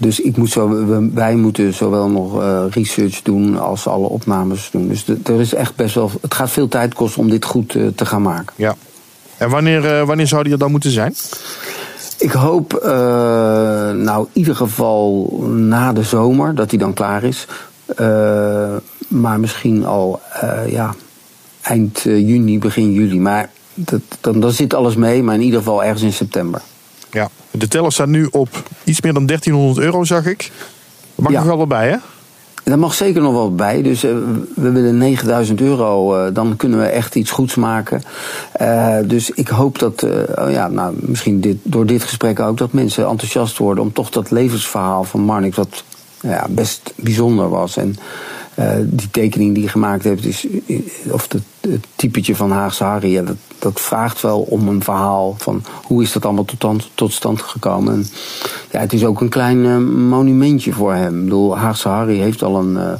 Dus 0.00 0.20
ik 0.20 0.36
moet 0.36 0.50
zo, 0.50 0.86
wij 1.14 1.34
moeten 1.34 1.74
zowel 1.74 2.08
nog 2.08 2.40
eh, 2.40 2.64
research 2.70 3.22
doen 3.22 3.58
als 3.58 3.86
alle 3.86 4.06
opnames 4.06 4.68
doen. 4.72 4.88
Dus 4.88 5.04
er 5.08 5.40
is 5.40 5.54
echt 5.54 5.76
best 5.76 5.94
wel. 5.94 6.10
Het 6.20 6.34
gaat 6.34 6.50
veel 6.50 6.68
tijd 6.68 6.94
kosten 6.94 7.20
om 7.22 7.30
dit 7.30 7.44
goed 7.44 7.74
eh, 7.74 7.86
te 7.94 8.06
gaan 8.06 8.22
maken. 8.22 8.52
Ja. 8.56 8.76
En 9.36 9.50
wanneer, 9.50 9.98
eh, 9.98 10.06
wanneer 10.06 10.26
zou 10.26 10.42
die 10.42 10.52
er 10.52 10.58
dan 10.58 10.70
moeten 10.70 10.90
zijn? 10.90 11.14
Ik 12.18 12.32
hoop, 12.32 12.80
nou, 12.82 14.26
in 14.32 14.40
ieder 14.40 14.56
geval 14.56 15.36
na 15.48 15.92
de 15.92 16.02
zomer 16.02 16.54
dat 16.54 16.70
hij 16.70 16.78
dan 16.78 16.92
klaar 16.92 17.24
is. 17.24 17.46
Maar 19.08 19.40
misschien 19.40 19.86
al, 19.86 20.20
ja, 20.66 20.94
eind 21.60 22.00
juni, 22.02 22.58
begin 22.58 22.92
juli. 22.92 23.20
Maar 23.20 23.50
dat, 23.74 24.00
dan, 24.20 24.40
dan 24.40 24.52
zit 24.52 24.74
alles 24.74 24.94
mee, 24.94 25.22
maar 25.22 25.34
in 25.34 25.40
ieder 25.40 25.58
geval 25.58 25.84
ergens 25.84 26.02
in 26.02 26.12
september. 26.12 26.62
Ja. 27.10 27.30
De 27.50 27.68
teller 27.68 27.92
staat 27.92 28.08
nu 28.08 28.28
op 28.30 28.48
iets 28.90 29.00
meer 29.00 29.12
dan 29.12 29.26
1300 29.26 29.86
euro, 29.86 30.04
zag 30.04 30.26
ik. 30.26 30.50
Er 31.16 31.22
mag 31.22 31.32
Ja. 31.32 31.38
nog 31.38 31.46
wel 31.48 31.56
wat 31.56 31.68
bij, 31.68 31.88
hè? 31.88 31.96
Daar 32.64 32.78
mag 32.78 32.94
zeker 32.94 33.22
nog 33.22 33.32
wel 33.32 33.54
bij. 33.54 33.82
Dus 33.82 34.04
eh, 34.04 34.10
we 34.54 34.70
willen 34.70 34.98
9000 34.98 35.60
euro. 35.60 36.16
eh, 36.16 36.34
dan 36.34 36.56
kunnen 36.56 36.78
we 36.78 36.84
echt 36.86 37.14
iets 37.14 37.30
goeds 37.30 37.54
maken. 37.54 38.02
Eh, 38.52 38.96
dus 39.04 39.30
ik 39.30 39.48
hoop 39.48 39.78
dat, 39.78 40.02
oh 40.34 40.50
ja, 40.50 40.68
nou, 40.68 40.94
misschien 41.00 41.40
dit, 41.40 41.56
door 41.62 41.86
dit 41.86 42.02
gesprek 42.02 42.40
ook, 42.40 42.58
dat 42.58 42.72
mensen 42.72 43.06
enthousiast 43.08 43.58
worden 43.58 43.84
om 43.84 43.92
toch 43.92 44.10
dat 44.10 44.30
levensverhaal 44.30 45.04
van 45.04 45.20
Marnix, 45.20 45.56
wat 45.56 45.84
ja, 46.20 46.46
best 46.50 46.92
bijzonder 46.96 47.48
was. 47.48 47.76
En 47.76 47.96
die 48.84 49.10
tekening 49.10 49.54
die 49.54 49.62
je 49.62 49.68
gemaakt 49.68 50.04
hebt, 50.04 50.24
is, 50.24 50.46
of 51.10 51.22
het, 51.32 51.42
het 51.60 51.86
typetje 51.96 52.36
van 52.36 52.50
Haagse 52.50 52.84
Harry, 52.84 53.12
ja, 53.12 53.22
dat, 53.22 53.36
dat 53.60 53.80
vraagt 53.80 54.20
wel 54.20 54.40
om 54.40 54.68
een 54.68 54.82
verhaal 54.82 55.34
van 55.38 55.62
hoe 55.82 56.02
is 56.02 56.12
dat 56.12 56.24
allemaal 56.24 56.44
tot, 56.44 56.56
stand- 56.56 56.90
tot 56.94 57.12
stand 57.12 57.42
gekomen. 57.42 57.92
En, 57.94 58.06
ja, 58.70 58.80
het 58.80 58.92
is 58.92 59.04
ook 59.04 59.20
een 59.20 59.28
klein 59.28 59.64
eh, 59.66 59.76
monumentje 60.08 60.72
voor 60.72 60.94
hem. 60.94 61.18
Ik 61.18 61.24
bedoel, 61.24 61.58
Haagse 61.58 61.88
Harry 61.88 62.18
heeft 62.18 62.42
al 62.42 62.58
een, 62.58 62.76
eh, 62.76 62.92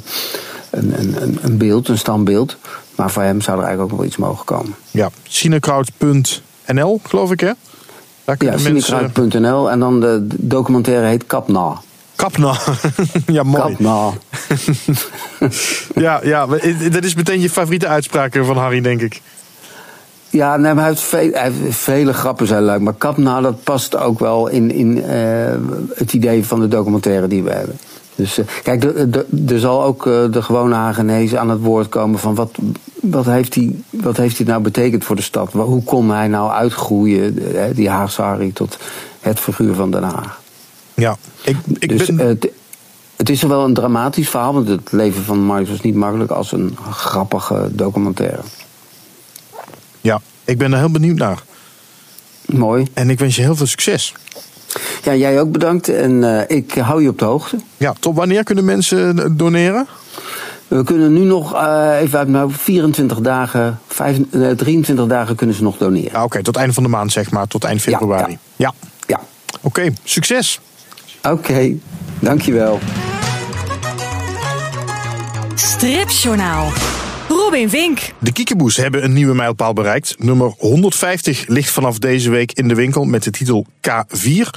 een, 0.69 0.99
een, 0.99 1.21
een, 1.21 1.39
een 1.41 1.57
beeld, 1.57 1.87
een 1.87 1.97
standbeeld. 1.97 2.57
Maar 2.95 3.11
voor 3.11 3.23
hem 3.23 3.41
zou 3.41 3.57
er 3.57 3.63
eigenlijk 3.63 3.93
ook 3.93 3.99
nog 3.99 4.07
iets 4.07 4.17
mogen 4.17 4.45
komen. 4.45 4.75
Ja. 4.91 5.09
Cinecrowd.nl, 5.23 7.01
geloof 7.03 7.31
ik, 7.31 7.39
hè? 7.39 7.51
Daar 8.23 8.35
Ja, 8.39 8.57
cinekruid.nl 8.57 9.71
en 9.71 9.79
dan 9.79 9.99
de, 9.99 10.27
documentaire 10.27 11.07
heet 11.07 11.25
Kapna. 11.25 11.81
Kap 12.15 12.37
nou. 12.37 12.57
ja, 13.25 13.43
mooi. 13.43 13.61
Kap 13.61 13.79
nou. 13.79 14.13
Ja, 15.95 16.19
ja, 16.23 16.45
dat 16.91 17.03
is 17.03 17.15
meteen 17.15 17.41
je 17.41 17.49
favoriete 17.49 17.87
uitspraak 17.87 18.39
van 18.43 18.57
Harry, 18.57 18.81
denk 18.81 19.01
ik. 19.01 19.21
Ja, 20.31 20.57
nee, 20.57 20.73
maar 20.73 20.83
hij 20.83 20.91
heeft, 20.91 21.03
veel, 21.03 21.31
hij 21.31 21.51
heeft 21.51 21.75
vele 21.77 22.13
grappen 22.13 22.47
zijn 22.47 22.65
leuk. 22.65 22.79
Maar 22.79 22.93
kap 22.93 23.17
nou, 23.17 23.41
dat 23.41 23.63
past 23.63 23.97
ook 23.97 24.19
wel 24.19 24.47
in, 24.47 24.71
in 24.71 25.03
eh, 25.03 25.53
het 25.95 26.13
idee 26.13 26.45
van 26.45 26.59
de 26.59 26.67
documentaire 26.67 27.27
die 27.27 27.43
we 27.43 27.51
hebben. 27.51 27.77
Dus 28.15 28.37
eh, 28.37 28.45
kijk, 28.63 28.83
er 29.47 29.59
zal 29.59 29.83
ook 29.83 30.07
eh, 30.07 30.31
de 30.31 30.41
gewone 30.41 30.75
Hagenees 30.75 31.35
aan 31.35 31.49
het 31.49 31.61
woord 31.61 31.89
komen 31.89 32.19
van 32.19 32.35
wat, 32.35 32.57
wat, 33.01 33.25
heeft 33.25 33.55
hij, 33.55 33.75
wat 33.89 34.17
heeft 34.17 34.37
hij 34.37 34.47
nou 34.47 34.61
betekend 34.61 35.03
voor 35.03 35.15
de 35.15 35.21
stad? 35.21 35.51
Hoe 35.51 35.83
kon 35.83 36.09
hij 36.09 36.27
nou 36.27 36.51
uitgroeien, 36.51 37.39
die 37.75 37.89
Haagse 37.89 38.21
Harry, 38.21 38.51
tot 38.53 38.77
het 39.19 39.39
figuur 39.39 39.73
van 39.73 39.91
Den 39.91 40.03
Haag? 40.03 40.39
Ja, 40.93 41.17
ik, 41.41 41.57
ik 41.79 41.97
dus 41.97 42.05
ben... 42.05 42.27
het, 42.27 42.49
het 43.15 43.29
is 43.29 43.41
wel 43.41 43.65
een 43.65 43.73
dramatisch 43.73 44.29
verhaal, 44.29 44.53
want 44.53 44.67
het 44.67 44.91
leven 44.91 45.23
van 45.23 45.39
Marx 45.39 45.69
was 45.69 45.81
niet 45.81 45.95
makkelijk 45.95 46.31
als 46.31 46.51
een 46.51 46.77
grappige 46.91 47.69
documentaire. 47.71 48.41
Ja, 50.01 50.21
ik 50.45 50.57
ben 50.57 50.71
er 50.73 50.77
heel 50.79 50.91
benieuwd 50.91 51.17
naar. 51.17 51.43
Mooi. 52.45 52.87
En 52.93 53.09
ik 53.09 53.19
wens 53.19 53.35
je 53.35 53.41
heel 53.41 53.55
veel 53.55 53.65
succes. 53.65 54.13
Ja, 55.03 55.15
jij 55.15 55.39
ook 55.39 55.51
bedankt 55.51 55.89
en 55.89 56.47
eh, 56.47 56.57
ik 56.57 56.73
hou 56.73 57.01
je 57.01 57.09
op 57.09 57.19
de 57.19 57.25
hoogte. 57.25 57.57
Ja, 57.77 57.93
tot 57.99 58.15
wanneer 58.15 58.43
kunnen 58.43 58.65
mensen 58.65 59.19
eh, 59.19 59.25
doneren? 59.31 59.87
We 60.67 60.83
kunnen 60.83 61.13
nu 61.13 61.19
nog, 61.19 61.53
eh, 61.53 61.97
even 61.99 62.19
uit 62.19 62.27
mijn 62.27 62.43
hoofd, 62.43 62.61
24 62.61 63.19
dagen, 63.19 63.79
vijf, 63.87 64.17
eh, 64.31 64.49
23 64.49 65.05
dagen 65.07 65.35
kunnen 65.35 65.55
ze 65.55 65.63
nog 65.63 65.77
doneren. 65.77 66.11
Ja, 66.11 66.23
Oké, 66.23 66.43
tot 66.43 66.55
eind 66.55 66.73
van 66.73 66.83
de 66.83 66.89
maand 66.89 67.11
zeg 67.11 67.31
maar, 67.31 67.47
tot 67.47 67.63
eind 67.63 67.83
Ja, 67.83 67.91
februari. 67.97 68.37
Ja, 68.55 68.73
Ja, 69.07 69.19
oké, 69.61 69.93
succes. 70.03 70.59
oké. 71.23 71.71
Dankjewel. 72.19 72.79
Stripjournaal. 75.55 76.71
Robin 77.31 77.69
Vink. 77.69 77.99
De 78.17 78.31
Kiekeboes 78.31 78.77
hebben 78.77 79.03
een 79.03 79.13
nieuwe 79.13 79.35
mijlpaal 79.35 79.73
bereikt. 79.73 80.15
Nummer 80.17 80.53
150 80.57 81.47
ligt 81.47 81.69
vanaf 81.69 81.99
deze 81.99 82.29
week 82.29 82.51
in 82.51 82.67
de 82.67 82.75
winkel 82.75 83.03
met 83.03 83.23
de 83.23 83.31
titel 83.31 83.65
K4. 83.81 84.49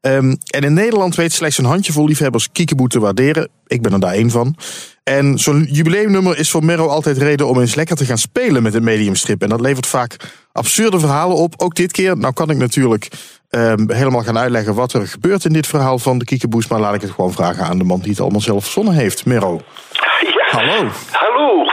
Ehm, 0.00 0.34
en 0.46 0.62
in 0.62 0.74
Nederland 0.74 1.14
weet 1.14 1.32
slechts 1.32 1.58
een 1.58 1.64
handjevol 1.64 2.06
liefhebbers 2.06 2.52
Kiekeboe 2.52 2.88
te 2.88 3.00
waarderen. 3.00 3.48
Ik 3.66 3.82
ben 3.82 3.92
er 3.92 4.00
daar 4.00 4.12
één 4.12 4.30
van. 4.30 4.56
En 5.04 5.38
zo'n 5.38 5.66
jubileumnummer 5.70 6.38
is 6.38 6.50
voor 6.50 6.64
Merro 6.64 6.86
altijd 6.86 7.18
reden 7.18 7.48
om 7.48 7.60
eens 7.60 7.74
lekker 7.74 7.96
te 7.96 8.04
gaan 8.04 8.18
spelen 8.18 8.62
met 8.62 8.74
een 8.74 8.84
mediumstrip. 8.84 9.42
En 9.42 9.48
dat 9.48 9.60
levert 9.60 9.86
vaak 9.86 10.16
absurde 10.52 10.98
verhalen 10.98 11.36
op. 11.36 11.54
Ook 11.56 11.74
dit 11.74 11.92
keer. 11.92 12.18
Nou 12.18 12.32
kan 12.32 12.50
ik 12.50 12.56
natuurlijk 12.56 13.08
ehm, 13.50 13.90
helemaal 13.92 14.22
gaan 14.22 14.38
uitleggen 14.38 14.74
wat 14.74 14.92
er 14.92 15.08
gebeurt 15.08 15.44
in 15.44 15.52
dit 15.52 15.66
verhaal 15.66 15.98
van 15.98 16.18
de 16.18 16.24
Kiekeboes. 16.24 16.66
Maar 16.66 16.80
laat 16.80 16.94
ik 16.94 17.00
het 17.00 17.10
gewoon 17.10 17.32
vragen 17.32 17.64
aan 17.64 17.78
de 17.78 17.84
man 17.84 18.00
die 18.00 18.10
het 18.10 18.20
allemaal 18.20 18.40
zelf 18.40 18.62
verzonnen 18.62 18.94
heeft. 18.94 19.26
Merro. 19.26 19.60
Ja. 19.92 20.58
Hallo. 20.58 20.90
Hallo, 21.10 21.64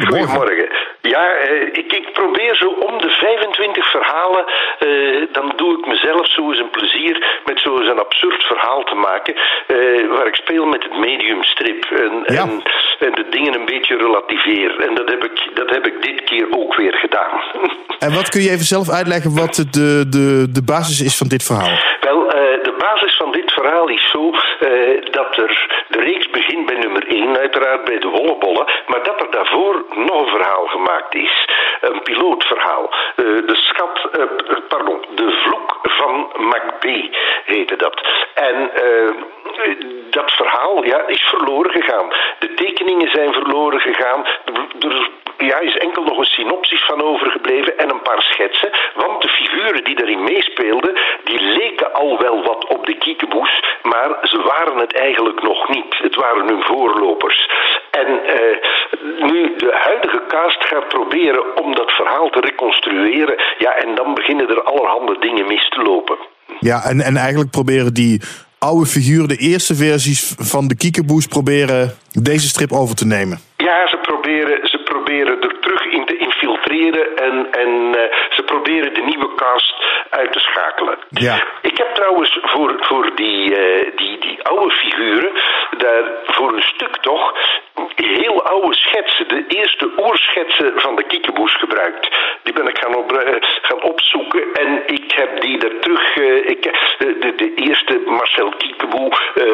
goedemorgen. 0.00 0.28
Goedemorgen. 0.28 0.68
Ja, 1.00 1.24
eh, 1.30 1.66
ik, 1.80 1.92
ik 1.92 2.12
probeer 2.12 2.54
zo 2.56 2.68
om 2.88 2.98
de 3.00 3.10
25 3.10 3.90
verhalen, 3.90 4.44
eh, 4.78 4.88
dan 5.32 5.52
doe 5.56 5.78
ik 5.78 5.86
mezelf 5.86 6.26
zo 6.36 6.48
eens 6.48 6.58
een 6.58 6.70
plezier 6.70 7.40
met 7.44 7.60
zo 7.60 7.78
eens 7.78 7.88
een 7.88 7.98
absurd 8.06 8.42
verhaal 8.42 8.82
te 8.84 8.94
maken. 8.94 9.34
eh, 9.66 10.08
waar 10.08 10.26
ik 10.26 10.34
speel 10.34 10.64
met 10.66 10.82
het 10.82 10.98
mediumstrip 10.98 11.84
en, 11.84 12.34
Ja. 12.34 12.42
en, 12.42 12.62
en 12.98 13.12
de 13.12 13.26
dingen 13.30 13.54
een 13.54 13.64
beetje 13.64 13.96
relativeer. 13.96 14.80
En 14.88 14.94
dat 14.94 15.08
heb 15.10 15.24
ik, 15.24 15.36
dat 15.54 15.70
heb 15.70 15.86
ik 15.86 16.02
dit 16.02 16.24
keer 16.24 16.46
ook 16.50 16.74
weer 16.74 16.94
gedaan. 16.94 17.40
En 17.98 18.14
wat 18.14 18.28
kun 18.28 18.40
je 18.42 18.50
even 18.50 18.64
zelf 18.76 18.90
uitleggen 18.90 19.34
wat 19.34 19.54
de, 19.70 20.08
de, 20.08 20.46
de 20.52 20.62
basis 20.64 21.00
is 21.00 21.16
van 21.16 21.28
dit 21.28 21.42
verhaal? 21.42 21.78
Wel, 22.00 22.18
de 22.68 22.74
basis 22.78 23.16
van 23.16 23.32
dit 23.32 23.52
verhaal 23.52 23.88
is 23.88 24.10
zo 24.10 24.30
dat 25.10 25.36
er 25.36 25.52
de 25.88 26.00
reeks 26.00 26.30
begint 26.30 26.66
bij 26.66 26.76
nummer 26.78 27.06
1, 27.08 27.38
uiteraard 27.38 27.84
bij 27.84 27.98
de 27.98 28.08
Wollebollen, 28.08 28.66
maar 28.86 29.02
dat 29.04 29.13
daarvoor 29.44 29.84
nog 29.94 30.22
een 30.22 30.28
verhaal 30.28 30.66
gemaakt 30.66 31.14
is. 31.14 31.48
Een 31.80 32.02
pilootverhaal. 32.02 32.90
Eh, 33.16 33.24
de 33.24 33.56
schat, 33.56 34.08
eh, 34.12 34.24
p- 34.24 34.68
pardon, 34.68 35.04
de 35.14 35.30
vloek 35.30 35.78
van 35.82 36.30
MacB 36.36 36.84
heette 37.44 37.76
dat. 37.76 38.06
En 38.34 38.70
eh, 38.74 39.10
dat 40.10 40.32
verhaal 40.32 40.84
ja, 40.84 41.06
is 41.06 41.22
verloren 41.22 41.70
gegaan. 41.70 42.12
De 42.38 42.54
tekeningen 42.54 43.10
zijn 43.10 43.32
verloren 43.32 43.80
gegaan. 43.80 44.26
Er 44.80 45.10
ja, 45.38 45.58
is 45.58 45.76
enkel 45.76 46.02
nog 46.02 46.18
een 46.18 46.24
synopsis 46.24 46.84
van 46.84 47.02
overgebleven 47.02 47.78
en 47.78 47.90
een 47.90 48.02
paar 48.02 48.22
schetsen. 48.22 48.70
Want 48.94 49.22
de 49.22 49.28
figuren 49.28 49.84
die 49.84 49.94
daarin 49.94 50.22
meespeelden, 50.22 50.98
die 51.24 51.40
leken 51.40 51.92
al 51.94 52.18
wel 52.18 52.42
wat 52.42 52.66
op 52.66 52.86
de 52.86 52.94
kiekeboes, 52.94 53.62
maar 53.82 54.18
ze 54.22 54.42
waren 54.42 54.76
het 54.76 54.98
eigenlijk 54.98 55.42
nog 55.42 55.68
niet. 55.68 55.98
Het 55.98 56.14
waren 56.14 56.46
hun 56.48 56.62
voorlopers. 56.62 57.48
Proberen 61.14 61.64
om 61.64 61.74
dat 61.74 61.90
verhaal 61.90 62.30
te 62.30 62.40
reconstrueren, 62.40 63.34
ja, 63.58 63.74
en 63.74 63.94
dan 63.94 64.14
beginnen 64.14 64.48
er 64.48 64.62
allerhande 64.62 65.16
dingen 65.20 65.46
mis 65.46 65.68
te 65.68 65.82
lopen. 65.82 66.16
Ja, 66.60 66.84
en, 66.84 67.00
en 67.00 67.16
eigenlijk 67.16 67.50
proberen 67.50 67.94
die 67.94 68.22
oude 68.58 68.86
figuren, 68.86 69.28
de 69.28 69.36
eerste 69.36 69.74
versies 69.74 70.34
van 70.38 70.68
de 70.68 70.76
Kiekeboes, 70.76 71.26
proberen 71.26 71.96
deze 72.12 72.48
strip 72.48 72.72
over 72.72 72.96
te 72.96 73.06
nemen. 73.06 73.38
Ja, 73.56 73.88
ze 73.88 73.96
proberen, 73.96 74.68
ze 74.68 74.78
proberen 74.78 75.42
er 75.42 75.56
terug 75.60 75.84
in 75.84 76.06
te 76.06 76.16
infiltreren 76.16 77.06
en, 77.16 77.46
en 77.62 77.70
eh, 77.94 78.16
ze 78.30 78.42
proberen 78.42 78.94
de 78.94 79.04
nieuwe 79.10 79.30
cast 79.36 79.74
uit 80.10 80.32
te 80.32 80.38
schakelen. 80.38 80.98
Ja. 81.08 81.44
Ik 81.62 81.76
heb 81.78 81.94
trouwens 81.94 82.38
voor, 82.42 82.74
voor 82.80 83.10
die, 83.14 83.56
eh, 83.56 83.96
die, 83.96 84.18
die 84.18 84.42
oude 84.42 84.70
figuren, 84.70 85.32
daar 85.78 86.04
voor 86.24 86.52
een 86.52 86.62
stuk 86.74 86.96
toch, 87.00 87.32
oude 88.44 88.74
schetsen, 88.74 89.28
de 89.28 89.44
eerste 89.48 89.90
oerschetsen 89.98 90.72
van 90.76 90.96
de 90.96 91.04
kiekeboes 91.06 91.54
gebruikt. 91.56 92.08
Die 92.42 92.52
ben 92.52 92.68
ik 92.68 92.78
gaan, 92.78 92.96
op, 92.96 93.12
eh, 93.12 93.42
gaan 93.62 93.82
opzoeken 93.82 94.42
en 94.52 94.82
ik 94.86 95.12
heb 95.12 95.40
die 95.40 95.58
er 95.58 95.80
terug, 95.80 96.16
eh, 96.16 96.36
ik, 96.36 96.62
de, 96.98 97.16
de, 97.20 97.34
de 97.36 97.54
eerste 97.54 98.02
Marcel 98.06 98.52
Kiekeboe, 98.58 99.10
eh, 99.10 99.44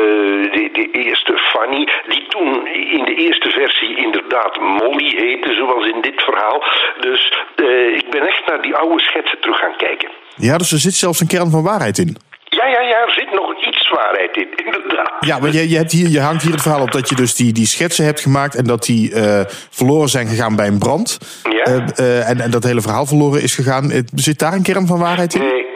de, 0.53 0.69
de 0.73 0.91
eerste 0.91 1.39
Fanny, 1.39 1.89
die 2.09 2.27
toen 2.29 2.67
in 2.67 3.05
de 3.05 3.15
eerste 3.15 3.51
versie 3.51 3.97
inderdaad 3.97 4.61
Molly 4.61 5.15
heette, 5.17 5.55
zoals 5.55 5.87
in 5.87 6.01
dit 6.01 6.23
verhaal. 6.23 6.65
Dus 7.01 7.33
eh, 7.57 7.97
ik 7.97 8.11
ben 8.11 8.27
echt 8.27 8.47
naar 8.47 8.63
die 8.63 8.75
oude 8.75 9.01
schetsen 9.01 9.41
terug 9.41 9.59
gaan 9.59 9.77
kijken. 9.77 10.09
Ja, 10.37 10.59
dus 10.59 10.73
er 10.73 10.79
zit 10.79 10.95
zelfs 10.95 11.21
een 11.21 11.27
kern 11.27 11.51
van 11.51 11.63
waarheid 11.63 11.99
in. 11.99 12.17
Ja, 12.45 12.67
ja, 12.67 12.81
ja, 12.81 12.99
er 13.07 13.13
zit 13.13 13.33
nog 13.33 13.55
waarheid 13.91 14.37
in, 14.37 14.65
inderdaad. 14.65 15.13
Ja, 15.21 15.39
maar 15.39 15.53
je, 15.53 15.69
je, 15.69 15.77
hebt 15.77 15.93
hier, 15.93 16.09
je 16.09 16.21
hangt 16.21 16.43
hier 16.43 16.53
het 16.53 16.63
verhaal 16.63 16.83
op 16.83 16.93
dat 16.93 17.09
je 17.09 17.15
dus 17.15 17.35
die, 17.35 17.53
die 17.53 17.67
schetsen 17.67 18.05
hebt 18.05 18.21
gemaakt 18.21 18.55
en 18.55 18.65
dat 18.65 18.85
die 18.85 19.15
eh, 19.15 19.41
verloren 19.71 20.09
zijn 20.09 20.27
gegaan 20.27 20.57
bij 20.57 20.67
een 20.67 20.79
brand. 20.79 21.19
Ja. 21.43 21.63
Eh, 21.63 21.77
eh, 21.97 22.29
en, 22.29 22.41
en 22.41 22.51
dat 22.51 22.65
hele 22.65 22.81
verhaal 22.81 23.07
verloren 23.07 23.43
is 23.43 23.55
gegaan. 23.55 23.93
Zit 24.15 24.39
daar 24.39 24.53
een 24.53 24.63
kern 24.63 24.87
van 24.87 24.99
waarheid 24.99 25.35
in? 25.35 25.41
Nee, 25.41 25.67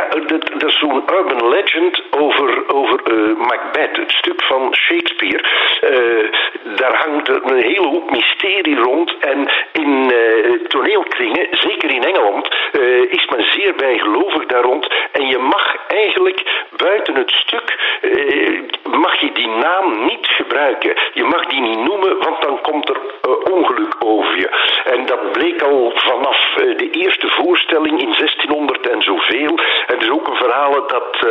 ja, 0.00 0.20
dat, 0.26 0.50
dat 0.58 0.70
is 0.70 0.78
zo'n 0.78 1.02
urban 1.12 1.48
legend 1.48 2.02
over, 2.10 2.74
over 2.74 3.00
eh, 3.02 3.36
Macbeth, 3.36 3.96
het 3.96 4.12
stuk 4.12 4.42
van 4.42 4.74
Shakespeare. 4.74 5.44
Eh, 5.80 6.32
daar 6.76 6.96
hangt 6.96 7.28
een 7.28 7.62
hele 7.62 7.88
hoop 7.88 8.10
mysterie 8.10 8.76
rond 8.76 9.16
en 9.18 9.48
in 9.72 10.12
eh, 10.12 10.50
toneelkringen, 10.68 11.46
zeker 11.50 11.90
in 11.90 12.02
Engeland, 12.02 12.48
eh, 12.72 13.12
is 13.12 13.26
men 13.36 13.44
zeer 13.44 13.74
bijgelovig 13.74 14.46
daar 14.46 14.62
rond. 14.62 14.88
En 15.12 15.26
je 15.26 15.38
mag 15.38 15.76
eigenlijk 15.88 16.42
buiten 16.76 17.14
het 17.14 17.30
stuk, 17.30 17.98
eh, 18.00 18.60
mag 18.92 19.20
je 19.20 19.32
die 19.32 19.48
naam 19.48 20.04
niet 20.04 20.26
gebruiken. 20.26 20.94
Je 21.12 21.24
mag 21.24 21.46
die 21.46 21.60
niet 21.60 21.78
noemen, 21.78 22.18
want 22.18 22.42
dan 22.42 22.60
komt 22.60 22.88
er 22.88 22.96
eh, 23.22 23.52
ongeluk 23.52 23.94
over 24.04 24.36
je. 24.36 24.48
En 24.84 25.06
dat 25.06 25.32
bleek 25.32 25.62
al 25.62 25.92
vanaf 25.94 26.56
eh, 26.56 26.76
de 26.76 26.90
eerste 26.90 27.28
voorstelling 27.28 28.00
in 28.00 28.12
1600 28.18 28.88
en 28.88 29.02
zoveel. 29.02 29.58
Er 30.00 30.06
is 30.06 30.12
ook 30.12 30.28
een 30.28 30.36
verhaal 30.36 30.86
dat 30.86 31.16
eh, 31.20 31.30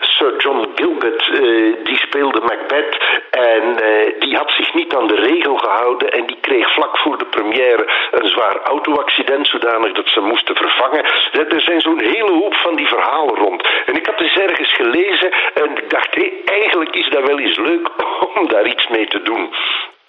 Sir 0.00 0.36
John 0.36 0.68
Gilbert, 0.74 1.28
eh, 1.28 1.84
die 1.84 1.96
speelde 1.96 2.40
Macbeth. 2.40 2.96
En 3.30 3.82
eh, 3.82 4.20
die 4.20 4.36
had 4.36 4.50
zich 4.50 4.74
niet 4.74 4.94
aan 4.94 5.06
de 5.06 5.14
regel 5.14 5.56
gehouden. 5.56 6.12
En 6.12 6.26
die 6.26 6.38
kreeg 6.40 6.72
vlak 6.72 6.98
voor 6.98 7.18
de 7.18 7.24
première 7.24 7.88
een 8.10 8.28
zwaar 8.28 8.56
auto-accident, 8.62 9.46
zodanig 9.46 9.92
dat 9.92 10.08
ze 10.08 10.20
moesten 10.20 10.56
vervangen. 10.56 11.04
Er 11.32 11.60
zijn 11.60 11.80
zo'n 11.80 12.00
hele 12.00 12.32
hoop 12.32 12.54
van 12.54 12.76
die 12.76 12.88
verhalen 12.88 13.36
rond. 13.36 13.68
En 13.86 13.94
ik 13.96 14.06
had 14.06 14.18
dus 14.18 14.36
ergens 14.36 14.72
gelezen 14.72 15.30
en 15.54 15.76
ik 15.76 15.90
dacht, 15.90 16.14
hé, 16.14 16.30
eigenlijk 16.44 16.96
is 16.96 17.08
dat 17.08 17.26
wel 17.26 17.38
eens 17.38 17.58
leuk 17.58 17.88
om 18.34 18.48
daar 18.48 18.66
iets 18.66 18.88
mee 18.88 19.06
te 19.06 19.22
doen. 19.22 19.54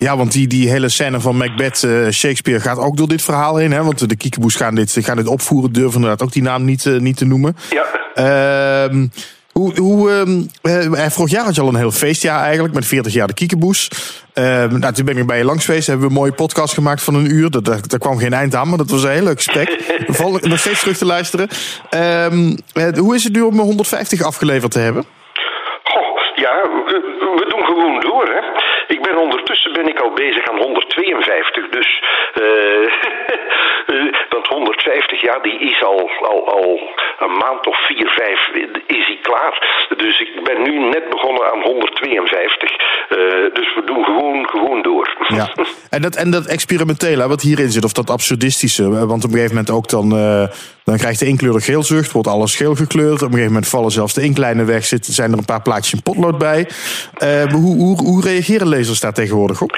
Ja, 0.03 0.17
want 0.17 0.31
die, 0.31 0.47
die 0.47 0.69
hele 0.69 0.89
scène 0.89 1.19
van 1.19 1.37
Macbeth, 1.37 1.83
eh, 1.83 2.09
Shakespeare 2.09 2.59
gaat 2.59 2.77
ook 2.77 2.97
door 2.97 3.07
dit 3.07 3.21
verhaal 3.21 3.55
heen. 3.55 3.71
Hè? 3.71 3.83
Want 3.83 4.09
de 4.09 4.15
Kiekeboes 4.15 4.55
gaan 4.55 4.75
dit, 4.75 4.97
gaan 4.99 5.15
dit 5.15 5.27
opvoeren, 5.27 5.71
durven 5.71 5.93
inderdaad 5.93 6.21
ook 6.21 6.31
die 6.31 6.41
naam 6.41 6.65
niet, 6.65 6.85
eh, 6.85 6.93
niet 6.93 7.17
te 7.17 7.25
noemen. 7.25 7.55
Ja. 7.69 7.85
Ehm, 8.83 9.07
Hoe, 9.51 9.79
hoe, 9.79 10.11
ehm, 10.11 10.41
eh, 10.95 11.09
vorig 11.09 11.31
jaar 11.31 11.45
had 11.45 11.55
je 11.55 11.61
al 11.61 11.67
een 11.67 11.75
heel 11.75 11.91
feestjaar 11.91 12.43
eigenlijk, 12.43 12.73
met 12.73 12.85
40 12.85 13.13
jaar 13.13 13.27
de 13.27 13.33
Kiekeboes. 13.33 13.91
Ehm, 14.33 14.79
nou, 14.79 14.93
toen 14.93 15.05
ben 15.05 15.17
ik 15.17 15.27
bij 15.27 15.37
je 15.37 15.43
langs 15.43 15.65
geweest, 15.65 15.87
hebben 15.87 16.05
we 16.05 16.13
een 16.13 16.19
mooie 16.19 16.31
podcast 16.31 16.73
gemaakt 16.73 17.03
van 17.03 17.15
een 17.15 17.31
uur. 17.31 17.51
Daar, 17.51 17.63
daar, 17.63 17.87
daar 17.87 17.99
kwam 17.99 18.17
geen 18.17 18.33
eind 18.33 18.55
aan, 18.55 18.69
maar 18.69 18.77
dat 18.77 18.89
was 18.89 19.03
een 19.03 19.09
heel 19.09 19.23
leuk 19.23 19.41
gesprek. 19.41 19.97
Nog 20.41 20.59
steeds 20.59 20.79
terug 20.79 20.97
te 20.97 21.05
luisteren. 21.05 21.47
Hoe 22.97 23.15
is 23.15 23.23
het 23.23 23.33
nu 23.33 23.41
om 23.41 23.59
150 23.59 24.21
afgeleverd 24.21 24.71
te 24.71 24.79
hebben? 24.79 25.05
Goh, 25.83 26.17
ja, 26.35 26.51
we 27.35 27.45
doen 27.49 27.63
gewoon 27.65 27.99
door, 28.01 28.25
hè. 28.25 28.70
Ik 28.95 29.01
ben 29.01 29.17
ondertussen 29.17 29.73
ben 29.73 29.87
ik 29.87 29.99
al 29.99 30.13
bezig 30.13 30.49
aan 30.49 30.57
152, 30.57 31.69
dus... 31.69 31.89
eh 32.33 32.41
eh, 33.93 34.13
want 34.29 34.47
150, 34.47 35.21
ja, 35.21 35.39
die 35.39 35.59
is 35.59 35.83
al, 35.83 36.09
al, 36.21 36.47
al 36.47 36.79
een 37.19 37.37
maand 37.37 37.67
of 37.67 37.77
vier, 37.87 38.09
vijf 38.09 38.49
is 38.87 39.05
hij 39.05 39.19
klaar. 39.21 39.85
Dus 39.97 40.19
ik 40.19 40.43
ben 40.43 40.61
nu 40.61 40.79
net 40.89 41.09
begonnen 41.09 41.51
aan 41.51 41.61
152. 41.61 42.71
Eh, 42.71 43.17
dus 43.53 43.75
we 43.75 43.81
doen 43.85 44.03
gewoon, 44.05 44.49
gewoon 44.49 44.81
door. 44.81 45.15
Ja. 45.27 45.49
En 45.89 46.01
dat, 46.01 46.15
en 46.15 46.31
dat 46.31 46.45
experimentele, 46.45 47.27
wat 47.27 47.41
hierin 47.41 47.69
zit, 47.69 47.83
of 47.83 47.93
dat 47.93 48.09
absurdistische. 48.09 48.83
Want 48.89 49.23
op 49.23 49.29
een 49.29 49.37
gegeven 49.37 49.55
moment 49.55 49.71
ook 49.71 49.89
dan, 49.89 50.11
eh, 50.11 50.43
dan 50.83 50.97
krijgt 50.97 51.19
de 51.19 51.25
inkleurig 51.25 51.65
geelzucht, 51.65 52.11
wordt 52.11 52.27
alles 52.27 52.55
geel 52.55 52.75
gekleurd. 52.75 53.13
Op 53.13 53.21
een 53.21 53.27
gegeven 53.27 53.51
moment 53.51 53.67
vallen 53.67 53.91
zelfs 53.91 54.13
de 54.13 54.21
inklijnen 54.21 54.65
weg, 54.65 54.85
zitten, 54.85 55.13
zijn 55.13 55.31
er 55.31 55.37
een 55.37 55.45
paar 55.45 55.61
plaatjes 55.61 55.93
in 55.93 56.01
potlood 56.01 56.37
bij. 56.37 56.67
Eh, 57.13 57.43
hoe, 57.43 57.75
hoe, 57.75 57.97
hoe 57.97 58.21
reageren 58.21 58.67
lezers 58.67 58.99
daar 58.99 59.13
tegenwoordig 59.13 59.61
op? 59.61 59.71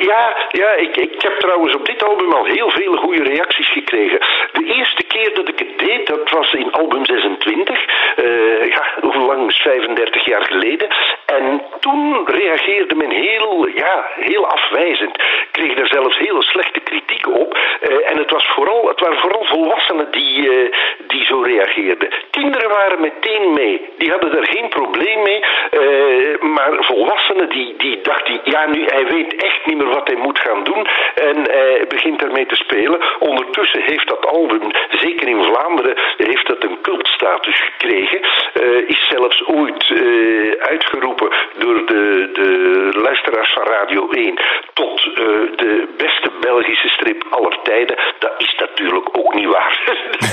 Ja, 0.00 0.36
ja 0.50 0.70
ik, 0.72 0.96
ik 0.96 1.22
heb 1.22 1.38
trouwens 1.38 1.74
op 1.74 1.86
dit 1.86 2.04
album 2.04 2.32
al 2.32 2.44
heel 2.44 2.70
veel 2.70 2.96
goede 2.96 3.22
reacties 3.22 3.68
gekregen. 3.68 4.18
De 4.52 4.64
eerste 4.64 5.02
keer 5.02 5.34
dat 5.34 5.48
ik 5.48 5.58
het 5.58 5.78
deed, 5.78 6.06
dat 6.06 6.30
was 6.30 6.52
in 6.52 6.72
album 6.72 7.04
26. 7.04 7.84
Eh, 8.16 8.64
ja, 8.66 8.84
hoe 9.00 9.26
lang 9.26 9.48
is 9.48 9.56
35 9.56 10.24
jaar 10.24 10.46
geleden. 10.46 10.88
En 11.26 11.62
toen 11.80 12.26
reageerde 12.26 12.94
men 12.94 13.10
heel, 13.10 13.68
ja, 13.74 14.06
heel 14.14 14.46
afwijzend. 14.46 15.22
Kreeg 15.50 15.74
daar 15.74 15.86
zelfs 15.86 16.18
hele 16.18 16.42
slechte 16.42 16.80
kritiek 16.80 17.26
op. 17.28 17.58
Eh, 17.80 18.10
en 18.10 18.16
het, 18.18 18.30
was 18.30 18.46
vooral, 18.46 18.88
het 18.88 19.00
waren 19.00 19.18
vooral 19.18 19.44
volwassenen 19.44 20.10
die, 20.10 20.50
eh, 20.50 20.72
die 21.06 21.24
zo 21.24 21.40
reageerden. 21.40 22.08
Kinderen 22.40 22.68
waren 22.68 23.00
meteen 23.00 23.52
mee. 23.52 23.90
Die 23.98 24.10
hadden 24.10 24.32
daar 24.32 24.46
geen 24.46 24.68
probleem 24.68 25.22
mee. 25.22 25.40
Eh, 25.70 26.40
maar 26.40 26.72
volwassenen 26.80 27.48
die, 27.48 27.74
die 27.76 28.00
dachten, 28.00 28.40
ja 28.44 28.66
nu 28.66 28.84
hij 28.84 29.06
weet 29.06 29.34
echt 29.34 29.66
niet 29.66 29.76
meer 29.76 29.94
wat 29.94 30.08
hij 30.08 30.16
moet 30.16 30.38
gaan 30.38 30.64
doen. 30.64 30.86
En 31.14 31.36
hij 31.50 31.84
begint 31.88 32.22
ermee 32.22 32.46
te 32.46 32.56
spelen. 32.56 33.00
Ondertussen 33.18 33.82
heeft 33.82 34.08
dat 34.08 34.26
album, 34.26 34.70
zeker 34.90 35.28
in 35.28 35.42
Vlaanderen, 35.42 35.98
heeft 36.16 36.46
dat 36.46 36.64
een 36.64 36.78
cultstatus 37.20 37.60
gekregen. 37.60 38.20
Eh, 38.54 38.88
is 38.88 39.08
zelfs 39.08 39.46
ooit 39.46 39.90
eh, 39.90 40.68
uitgeroepen 40.68 41.28
door 41.58 41.86
de, 41.86 42.30
de 42.32 43.00
luisteraars 43.02 43.52
van 43.52 43.62
Radio 43.62 44.08
1 44.10 44.40
tot 44.74 44.98
eh, 44.98 45.24
de 45.56 45.88
beste 45.96 46.30
Belgische 46.40 46.88
strip 46.88 47.24
aller 47.30 47.58
tijden. 47.62 47.96
Dat 48.18 48.32
is 48.38 48.54
natuurlijk 48.58 49.08
ook 49.18 49.34
niet 49.34 49.46
waar. 49.46 49.80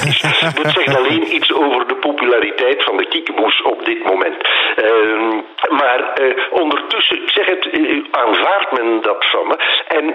dat 0.61 0.71
zegt 0.73 0.97
alleen 0.97 1.35
iets 1.35 1.53
over 1.53 1.87
de 1.87 1.95
populariteit 1.95 2.83
van 2.83 2.97
de 2.97 3.07
kiekeboes 3.07 3.61
op 3.61 3.85
dit 3.85 4.03
moment. 4.03 4.37
Ehm, 4.75 5.41
maar 5.69 6.19
ondertussen, 6.51 7.23
ik 7.23 7.29
zeg 7.29 7.45
het, 7.45 7.69
aanvaardt 8.11 8.71
men 8.71 9.01
dat 9.01 9.25
van 9.29 9.47
me. 9.47 9.55
En 9.87 10.05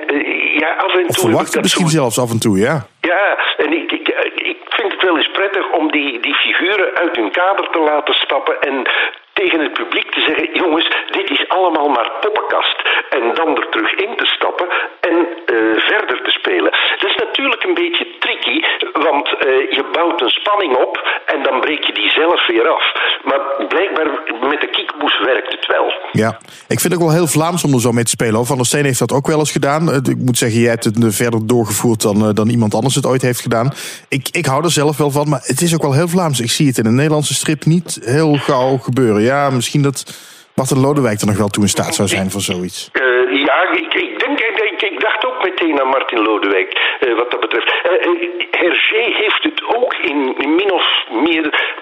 ja, 0.58 0.74
af 0.74 0.94
en 0.94 1.08
Of 1.08 1.14
toe... 1.14 1.28
verwacht 1.28 1.52
dat 1.52 1.62
misschien 1.62 1.88
zo- 1.88 1.98
zelfs 1.98 2.18
af 2.18 2.30
en 2.30 2.40
toe, 2.40 2.58
ja. 2.58 2.86
ja, 3.00 3.38
en 3.56 3.72
ik, 3.72 3.91
ik, 4.52 4.58
vind 4.68 4.92
het 4.92 5.02
wel 5.02 5.16
eens 5.16 5.30
prettig 5.30 5.70
om 5.70 5.90
die, 5.90 6.20
die 6.20 6.34
figuren 6.34 6.94
uit 6.94 7.16
hun 7.16 7.30
kader 7.30 7.70
te 7.70 7.78
laten 7.78 8.14
stappen 8.14 8.60
en 8.60 8.86
tegen 9.32 9.60
het 9.60 9.72
publiek 9.72 10.10
te 10.10 10.20
zeggen: 10.20 10.48
jongens, 10.52 10.88
dit 11.10 11.30
is 11.30 11.48
allemaal 11.48 11.88
maar 11.88 12.10
poppenkast. 12.20 12.82
En 13.10 13.34
dan 13.34 13.56
er 13.56 13.68
terug 13.68 13.92
in 13.94 14.16
te 14.16 14.26
stappen 14.26 14.68
en 15.00 15.28
eh, 15.46 15.56
verder 15.76 16.21
natuurlijk 17.42 17.68
een 17.68 17.82
beetje 17.84 18.06
tricky, 18.18 18.58
want 18.92 19.26
eh, 19.28 19.46
je 19.76 19.84
bouwt 19.92 20.20
een 20.20 20.28
spanning 20.40 20.76
op 20.76 20.94
en 21.26 21.42
dan 21.42 21.60
breek 21.60 21.84
je 21.84 21.92
die 21.92 22.10
zelf 22.10 22.46
weer 22.46 22.68
af. 22.68 22.84
Maar 23.24 23.66
blijkbaar 23.68 24.08
met 24.48 24.60
de 24.60 24.70
kiekboes 24.70 25.20
werkt 25.20 25.52
het 25.52 25.66
wel. 25.66 25.92
Ja, 26.12 26.38
ik 26.68 26.80
vind 26.80 26.92
het 26.92 26.94
ook 26.94 27.08
wel 27.08 27.18
heel 27.18 27.26
Vlaams 27.26 27.64
om 27.64 27.72
er 27.74 27.80
zo 27.80 27.92
mee 27.92 28.04
te 28.04 28.10
spelen. 28.10 28.46
Van 28.46 28.56
der 28.56 28.66
Steen 28.66 28.84
heeft 28.84 28.98
dat 28.98 29.12
ook 29.12 29.26
wel 29.26 29.38
eens 29.38 29.52
gedaan. 29.52 29.90
Eh, 29.90 29.96
Ik 29.96 30.18
moet 30.18 30.38
zeggen, 30.38 30.60
jij 30.60 30.70
hebt 30.70 30.84
het 30.84 31.04
eh, 31.04 31.10
verder 31.10 31.46
doorgevoerd 31.46 32.02
dan, 32.02 32.34
dan 32.34 32.48
iemand 32.48 32.74
anders 32.74 32.94
het 32.94 33.06
ooit 33.06 33.22
heeft 33.22 33.40
gedaan. 33.40 33.72
Ik, 34.08 34.28
ik 34.30 34.46
hou 34.46 34.64
er 34.64 34.70
zelf 34.70 34.96
wel 34.96 35.10
van, 35.10 35.28
maar 35.28 35.42
het 35.42 35.60
is 35.60 35.74
ook 35.74 35.82
wel 35.82 35.92
heel 35.92 36.08
Vlaams. 36.08 36.40
Ik 36.40 36.50
zie 36.50 36.66
het 36.66 36.78
in 36.78 36.86
een 36.86 36.94
Nederlandse 36.94 37.34
strip 37.34 37.64
niet 37.64 38.00
heel 38.04 38.34
gauw 38.34 38.76
gebeuren. 38.76 39.22
Ja, 39.22 39.50
misschien 39.50 39.82
dat 39.82 40.04
Martin 40.54 40.80
Lodewijk 40.80 41.20
er 41.20 41.26
nog 41.26 41.36
wel 41.36 41.48
toe 41.48 41.62
in 41.62 41.68
staat 41.68 41.94
zou 41.94 42.08
zijn 42.08 42.30
voor 42.30 42.40
zoiets. 42.40 42.90
Ja, 43.32 43.72
ik, 43.72 44.11
ik, 44.92 45.00
dacht 45.00 45.26
ook 45.26 45.42
meteen 45.42 45.80
aan 45.80 45.88
Martin 45.88 46.22
Lodewijk, 46.22 46.96
eh, 47.00 47.14
wat 47.14 47.30
dat 47.30 47.40
betreft. 47.40 47.72
Eh, 47.82 47.92
eh, 47.92 48.30
Hergé 48.50 49.04
heeft 49.22 49.42
het 49.42 49.62
ook 49.76 49.94
in, 49.94 50.34
in 50.38 50.54
min 50.54 50.72
of 50.72 51.04
meer, 51.10 51.74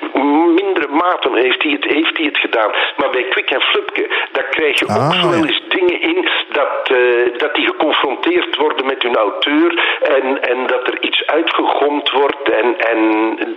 mindere 0.55 0.89
mate 0.89 1.31
heeft 1.33 1.63
hij, 1.63 1.73
het, 1.73 1.85
heeft 1.85 2.17
hij 2.17 2.27
het 2.27 2.39
gedaan. 2.39 2.71
Maar 2.97 3.11
bij 3.11 3.23
Kwik 3.23 3.51
en 3.51 3.61
Flupke, 3.61 4.11
daar 4.33 4.49
krijg 4.51 4.79
je 4.79 4.85
ook 4.85 4.91
Ah, 4.91 5.23
zo 5.23 5.31
wel 5.31 5.45
eens 5.47 5.63
dingen 5.69 6.01
in 6.01 6.29
dat, 6.53 6.93
dat 7.37 7.55
die 7.55 7.67
geconfronteerd 7.67 8.57
worden 8.57 8.87
met 8.87 9.03
hun 9.03 9.17
auteur 9.17 9.99
en, 10.03 10.43
en 10.43 10.67
dat 10.67 10.87
er 10.87 11.03
iets 11.03 11.27
uitgegomd 11.27 12.11
wordt 12.11 12.51
en, 12.51 12.79
en 12.79 13.01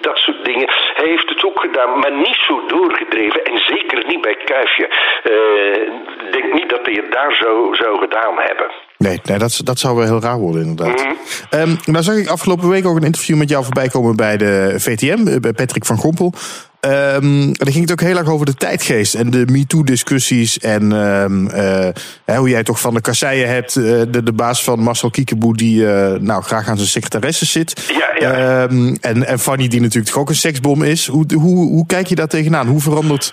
dat 0.02 0.18
soort 0.18 0.46
dingen. 0.46 0.70
Hij 0.94 1.08
heeft 1.08 1.30
het 1.30 1.46
ook 1.46 1.60
gedaan, 1.60 2.00
maar 2.00 2.12
niet 2.12 2.42
zo 2.48 2.66
doorgedreven 2.68 3.44
en 3.44 3.58
zeker 3.58 4.06
niet 4.08 4.22
bij 4.22 4.36
Kuifje. 4.36 4.90
Ik 6.26 6.32
denk 6.32 6.54
niet 6.54 6.70
dat 6.70 6.86
hij 6.86 6.96
het 6.96 7.12
daar 7.12 7.34
zo 7.34 7.74
zou 7.74 8.00
gedaan 8.00 8.40
hebben. 8.40 8.72
Nee, 9.04 9.22
nee 9.24 9.38
dat, 9.38 9.62
dat 9.64 9.80
zou 9.80 9.96
wel 9.96 10.06
heel 10.06 10.22
raar 10.22 10.38
worden, 10.38 10.66
inderdaad. 10.66 11.06
Nou 11.86 12.04
zag 12.04 12.16
ik 12.16 12.28
afgelopen 12.28 12.70
week 12.70 12.86
ook 12.86 12.96
een 12.96 13.04
interview 13.04 13.38
met 13.38 13.50
jou 13.50 13.64
voorbij 13.64 13.88
komen 13.88 14.16
bij 14.16 14.38
de 14.38 14.76
VTM, 14.78 15.28
eh, 15.28 15.40
bij 15.40 15.54
Patrick 15.54 15.86
van 15.86 15.98
Gompel. 15.98 16.34
Ehm 16.84 17.52
daar 17.54 17.72
ging 17.72 17.82
het 17.90 17.92
ook 17.92 18.08
heel 18.08 18.18
erg 18.18 18.30
over 18.30 18.46
de 18.46 18.54
tijdgeest 18.56 19.14
en 19.14 19.30
de 19.32 19.46
MeToo-discussies. 19.52 20.60
En 20.60 20.92
ehm, 20.92 21.48
eh, 21.48 21.88
hè, 22.26 22.36
hoe 22.38 22.50
jij 22.50 22.64
toch 22.64 22.80
van 22.80 22.94
de 22.94 23.02
kasseien 23.02 23.48
hebt, 23.48 23.76
eh, 23.76 23.84
de, 24.08 24.24
de 24.24 24.34
baas 24.34 24.64
van 24.64 24.80
Marcel 24.80 25.10
Kiekeboe, 25.10 25.56
die 25.58 25.88
eh, 25.88 26.20
nou, 26.20 26.42
graag 26.44 26.68
aan 26.70 26.78
zijn 26.78 26.88
secretaresse 26.90 27.46
zit. 27.46 27.94
Ja, 28.00 28.10
ja. 28.28 28.32
Ehm, 28.64 28.96
en, 29.02 29.26
en 29.28 29.40
Fanny, 29.40 29.68
die 29.68 29.82
natuurlijk 29.82 30.12
toch 30.14 30.22
ook 30.22 30.30
een 30.30 30.36
seksbom 30.48 30.84
is. 30.84 31.08
Hoe, 31.08 31.26
hoe, 31.34 31.56
hoe 31.76 31.86
kijk 31.86 32.08
je 32.08 32.16
daar 32.16 32.28
tegenaan? 32.28 32.68
Hoe 32.68 32.80
verandert 32.82 33.26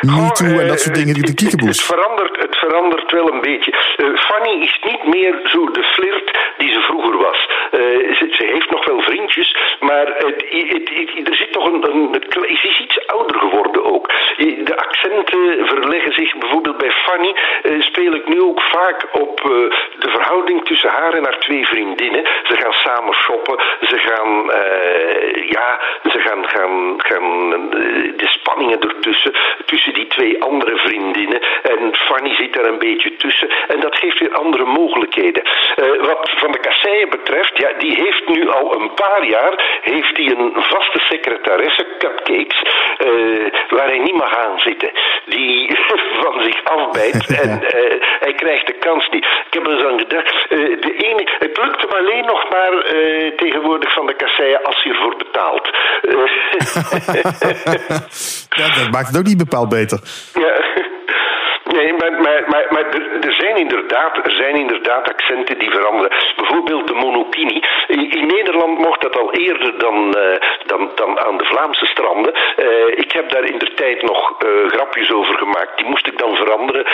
MeToo 0.00 0.58
en 0.58 0.68
dat 0.68 0.80
soort 0.80 0.94
dingen 0.94 1.14
die 1.14 1.22
de 1.24 1.30
Het, 1.30 1.40
het 1.40 1.48
Kiekeboes? 1.50 1.82
verandert, 1.82 2.36
het 2.46 2.56
verandert 2.56 3.12
wel 3.12 3.32
een 3.32 3.40
beetje. 3.40 3.72
Fanny 4.28 4.62
is 4.68 4.78
niet 4.90 5.04
meer 5.14 5.34
zo 5.52 5.60
de 5.78 5.82
flirt 5.94 6.28
die 6.58 6.68
ze 6.74 6.80
vroeger 6.80 7.16
was. 7.28 7.40
Ze, 8.18 8.24
ze 8.38 8.44
heeft 8.54 8.70
nog 8.70 8.84
wel 8.86 9.00
vriendjes, 9.00 9.48
maar 9.80 10.06
het, 10.06 10.38
het- 10.74 10.90
het- 10.98 11.28
er 11.28 11.36
zit 11.36 11.52
toch 11.52 11.66
een, 11.66 11.82
een, 11.90 12.08
Ze 12.28 12.70
iets 12.78 13.06
ouder 13.06 13.38
geworden 13.38 13.84
ook. 13.84 14.06
De 14.64 14.76
accenten 14.76 15.66
verleggen 15.66 16.12
zich 16.12 16.36
bijvoorbeeld 16.38 16.78
bij 16.78 16.90
Fanny. 16.90 17.34
eh, 17.62 17.80
speel 17.80 18.12
ik 18.12 18.28
nu 18.28 18.40
ook 18.40 18.62
vaak 18.62 19.06
op 19.12 19.40
eh, 19.40 19.48
de 19.98 20.10
verhouding 20.10 20.64
tussen 20.64 20.90
haar 20.90 21.12
en 21.14 21.24
haar 21.24 21.38
twee 21.38 21.66
vriendinnen. 21.66 22.24
Ze 22.42 22.56
gaan 22.56 22.72
samen 22.72 23.14
shoppen. 23.14 23.58
Ze 23.80 23.98
gaan, 23.98 24.52
eh, 24.52 25.48
ja, 25.50 25.80
ze 26.10 26.18
gaan, 26.18 26.48
gaan, 26.48 26.94
gaan 26.96 27.50
de 28.16 28.28
spanningen 28.28 28.80
ertussen. 28.80 29.32
Tussen 29.64 29.94
die 29.94 30.06
twee 30.06 30.42
andere 30.42 30.76
vriendinnen. 30.76 31.40
En 31.62 31.96
Fanny 31.96 32.34
zit 32.34 32.52
daar 32.52 32.64
een 32.64 32.78
beetje 32.78 33.16
tussen. 33.16 33.48
En 33.68 33.80
dat 33.80 33.98
geeft 33.98 34.18
weer 34.18 34.34
andere 34.34 34.64
mogelijkheden. 34.64 35.42
Wat 36.00 36.30
van 36.36 36.52
de 36.52 36.58
kasseien 36.58 37.10
betreft, 37.10 37.58
ja, 37.58 37.72
die 37.78 37.94
heeft 37.94 38.28
nu 38.28 38.48
al 38.48 38.80
een 38.80 38.94
paar 38.94 39.26
jaar 39.26 39.80
heeft 39.82 40.16
hij 40.16 40.26
een 40.26 40.52
vaste 40.54 40.98
eh, 40.98 41.08
waar 44.18 44.30
hij 44.30 44.38
niet 44.38 44.40
mag 44.40 44.44
aan 44.44 44.58
zitten. 44.58 44.90
Die 45.26 45.78
van 46.22 46.42
zich 46.42 46.64
afbijt 46.64 47.26
en 47.42 47.62
eh, 47.62 47.94
hij 48.20 48.32
krijgt 48.32 48.66
de 48.66 48.78
kans 48.78 49.08
niet. 49.10 49.24
Ik 49.24 49.54
heb 49.54 49.66
er 49.66 49.72
eens 49.72 49.84
aan 49.84 49.98
gedacht, 49.98 50.34
eh, 50.48 50.58
de 50.58 50.94
ene, 50.96 51.30
het 51.38 51.56
lukt 51.56 51.80
hem 51.80 51.90
alleen 51.90 52.26
nog 52.26 52.50
maar 52.50 52.72
eh, 52.72 53.36
tegenwoordig 53.36 53.92
van 53.92 54.06
de 54.06 54.14
kasseien 54.14 54.62
als 54.62 54.82
hij 54.82 54.92
ervoor 54.92 55.16
betaalt. 55.16 55.70
Ja, 58.58 58.74
dat 58.74 58.90
maakt 58.90 59.06
het 59.06 59.18
ook 59.18 59.26
niet 59.26 59.36
bepaald 59.36 59.68
beter. 59.68 59.98
Ja. 60.34 60.52
Nee, 61.76 61.92
maar, 61.92 62.12
maar, 62.12 62.44
maar, 62.46 62.66
maar 62.70 62.84
er, 62.90 63.26
er 63.26 63.27
zijn 63.40 63.56
inderdaad, 63.56 64.16
er 64.26 64.32
zijn 64.32 64.56
inderdaad 64.56 65.08
accenten 65.08 65.58
die 65.58 65.70
veranderen. 65.70 66.12
Bijvoorbeeld 66.36 66.86
de 66.88 66.94
monokini. 66.94 67.62
In, 67.86 68.26
Nederland 68.26 68.78
mocht 68.78 69.02
dat 69.02 69.18
al 69.18 69.32
eerder 69.32 69.78
dan, 69.78 70.14
eh, 70.14 70.40
dan, 70.66 70.90
dan 70.94 71.18
aan 71.20 71.38
de 71.38 71.44
Vlaamse 71.44 71.86
stranden. 71.86 72.32
Eh, 72.34 73.04
ik 73.04 73.12
heb 73.12 73.30
daar 73.30 73.44
in 73.44 73.58
de 73.58 73.74
tijd 73.74 74.02
nog 74.02 74.34
eh, 74.38 74.48
grapjes 74.66 75.12
over 75.12 75.38
gemaakt. 75.38 75.76
Die 75.76 75.86
moest 75.86 76.06
ik 76.06 76.18
dan 76.18 76.36
veranderen 76.36 76.86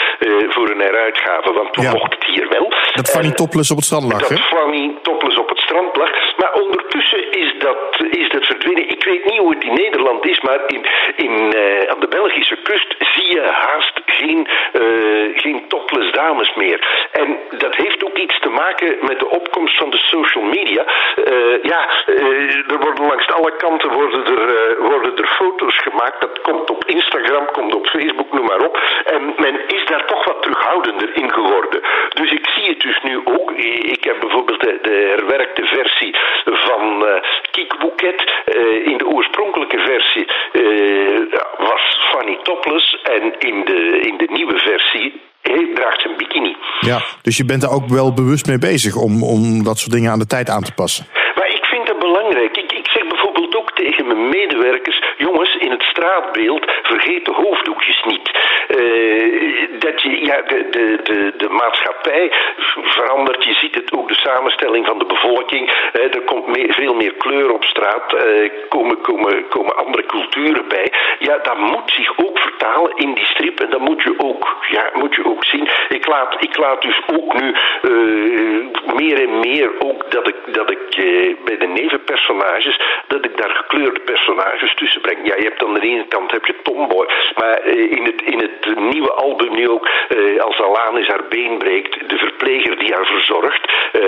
voor 0.49 0.69
een 0.69 0.79
heruitgave, 0.79 1.53
want 1.53 1.73
toen 1.73 1.83
Ja. 1.83 1.91
mocht 1.91 2.13
het 2.13 2.25
hier 2.25 2.47
wel. 2.49 2.73
Dat 2.93 3.09
Fanny 3.09 3.31
topless 3.31 3.71
op 3.71 3.77
het 3.77 3.85
strand 3.85 4.03
lag, 4.11 4.27
hè? 4.29 4.35
dat 4.35 4.43
Fanny 4.43 4.95
topless 5.01 5.37
op 5.37 5.49
het 5.49 5.59
strand 5.59 5.95
lag. 5.95 6.09
Maar 6.37 6.53
ondertussen 6.53 7.31
is 7.31 7.54
dat, 7.65 8.15
is 8.21 8.29
dat 8.29 8.45
verdwenen. 8.45 8.89
Ik 8.89 9.03
weet 9.03 9.25
niet 9.25 9.37
hoe 9.37 9.53
het 9.53 9.63
in 9.63 9.73
Nederland 9.73 10.25
is, 10.25 10.39
maar 10.41 10.59
in, 10.67 10.85
in, 11.15 11.53
eh, 11.53 11.89
aan 11.91 11.99
de 11.99 12.07
Belgische 12.07 12.57
kust 12.63 12.95
zie 12.99 13.33
je 13.35 13.41
haast 13.41 14.01
geen, 14.05 14.47
eh, 14.73 15.41
geen 15.41 15.67
topless 15.67 16.11
dames 16.11 16.53
meer. 16.55 17.07
En 17.11 17.37
dat 17.57 17.75
heeft 17.75 18.03
ook 18.05 18.17
iets 18.17 18.39
te 18.39 18.49
maken 18.49 18.97
met 19.01 19.19
de 19.19 19.29
opkomst 19.29 19.77
van 19.77 19.89
de 19.89 19.97
social 19.97 20.43
media. 20.43 20.85
Eh, 20.85 21.63
ja, 21.63 21.89
er 22.73 22.79
worden 22.79 23.05
langs 23.07 23.27
alle 23.27 23.55
kanten 23.57 23.91
worden 23.91 24.25
er, 24.25 24.81
worden 24.81 25.17
er 25.17 25.27
foto's 25.27 25.77
gemaakt. 25.77 26.21
Dat 26.21 26.41
komt 26.41 26.69
op 26.69 26.83
Instagram, 26.85 27.45
komt 27.51 27.75
op 27.75 27.87
Facebook, 27.87 28.33
noem 28.33 28.45
maar 28.45 28.63
op. 28.67 28.81
En 29.05 29.33
men 29.37 29.67
is 29.67 29.85
daar 29.85 30.05
toch 30.05 30.25
wat 30.25 30.41
terughoudender 30.41 31.09
in 31.15 31.31
geworden. 31.33 31.81
Dus 32.09 32.31
ik 32.31 32.49
zie 32.49 32.67
het 32.69 32.81
dus 32.81 32.99
nu 33.03 33.21
ook. 33.25 33.51
Ik 33.97 34.03
heb 34.03 34.19
bijvoorbeeld 34.19 34.61
de, 34.61 34.77
de 34.81 35.13
herwerkte 35.15 35.65
versie 35.65 36.15
van 36.43 37.05
Kiek 37.55 37.79
Bouquet. 37.79 38.19
Eh, 38.45 38.91
in 38.91 38.97
de 38.97 39.07
oorspronkelijke 39.07 39.77
versie 39.77 40.25
eh, 40.51 41.39
was 41.57 41.83
Fanny 42.11 42.37
topless. 42.43 42.97
En 43.03 43.23
in 43.39 43.65
de, 43.65 43.99
in 44.01 44.17
de 44.17 44.27
nieuwe 44.31 44.57
versie 44.57 45.21
eh, 45.41 45.75
draagt 45.75 46.01
ze 46.01 46.09
een 46.09 46.17
bikini. 46.17 46.55
Ja, 46.79 46.99
dus 47.21 47.37
je 47.37 47.45
bent 47.45 47.61
daar 47.61 47.71
ook 47.71 47.87
wel 47.87 48.13
bewust 48.13 48.47
mee 48.47 48.59
bezig 48.59 48.95
om, 48.95 49.23
om 49.23 49.63
dat 49.63 49.77
soort 49.77 49.91
dingen 49.91 50.11
aan 50.11 50.19
de 50.19 50.27
tijd 50.27 50.49
aan 50.49 50.63
te 50.63 50.73
passen. 50.73 51.05
Maar 51.35 51.49
ik 51.49 51.65
vind 51.65 51.87
dat 51.87 51.99
belangrijk. 51.99 52.57
Ik, 52.57 52.71
ik 52.71 52.87
zeg 52.87 53.07
bijvoorbeeld 53.07 53.55
ook 53.55 53.71
tegen 53.71 54.07
mijn 54.07 54.29
medewerkers: 54.29 55.01
jongens, 55.17 55.55
in 55.55 55.71
het 55.71 55.83
straatbeeld 55.83 56.65
vergeet 56.83 57.25
de 57.25 57.33
hoofddoekjes 57.33 58.03
niet. 58.05 58.27
Eh, 58.67 59.54
dat 59.79 60.01
je, 60.01 60.25
ja, 60.25 60.41
de, 60.41 60.67
de, 60.69 60.99
de, 61.03 61.33
de 61.37 61.49
maatschappij 61.49 62.31
verandert. 62.83 63.43
Je 63.43 63.53
ziet 63.53 63.75
het 63.75 63.93
ook 63.93 64.07
de 64.07 64.15
samenstelling 64.15 64.85
van 64.85 64.99
de 64.99 65.05
bevolking. 65.05 65.73
Er 65.91 66.21
komt 66.21 66.43
veel 66.67 66.93
meer 66.93 67.13
kleur 67.13 67.53
op 67.53 67.63
straat. 67.63 68.13
Eh, 68.13 68.49
komen, 68.69 69.01
komen, 69.01 69.47
komen 69.47 69.77
andere 69.77 70.05
culturen 70.05 70.67
bij. 70.67 70.91
Ja, 71.19 71.37
dat 71.37 71.57
moet 71.57 71.91
zich 71.91 72.17
ook 72.17 72.39
vertalen 72.39 72.91
in 72.95 73.13
die 73.13 73.25
strip. 73.25 73.59
En 73.59 73.69
dat 73.69 73.79
moet 73.79 74.03
je 74.03 74.13
ook, 74.17 74.65
ja, 74.69 74.89
moet 74.93 75.15
je 75.15 75.25
ook 75.25 75.45
zien. 75.45 75.67
Ik 75.89 76.07
laat, 76.07 76.35
ik 76.39 76.57
laat 76.57 76.81
dus 76.81 77.01
ook 77.13 77.41
nu 77.41 77.53
eh, 77.81 78.95
meer 78.95 79.21
en 79.21 79.39
meer 79.39 79.71
ook 79.79 80.11
dat 80.11 80.27
ik, 80.27 80.35
dat 80.45 80.71
ik 80.71 80.95
eh, 80.95 81.35
bij 81.45 81.57
de 81.57 81.67
nevenpersonages, 81.67 82.79
dat 83.07 83.25
ik 83.25 83.37
daar 83.37 83.49
gekleurde 83.49 83.99
personages 83.99 84.73
tussen 84.75 85.01
breng. 85.01 85.27
Ja, 85.27 85.35
je 85.35 85.43
hebt 85.43 85.63
aan 85.63 85.73
de 85.73 85.81
ene 85.81 86.07
kant 86.07 86.31
heb 86.31 86.45
je 86.45 86.55
Tomboy, 86.63 87.07
maar 87.35 87.65
in, 87.65 88.05
het, 88.05 88.21
in 88.21 88.39
het 88.39 88.79
nieuwe 88.79 89.11
album 89.11 89.55
ook, 89.69 89.89
eh, 90.07 90.39
als 90.39 90.61
Alanis 90.61 91.07
haar 91.07 91.27
been 91.29 91.57
breekt, 91.57 92.09
de 92.09 92.17
verpleger 92.17 92.79
die 92.79 92.93
haar 92.93 93.05
verzorgt, 93.05 93.71
eh, 93.91 94.01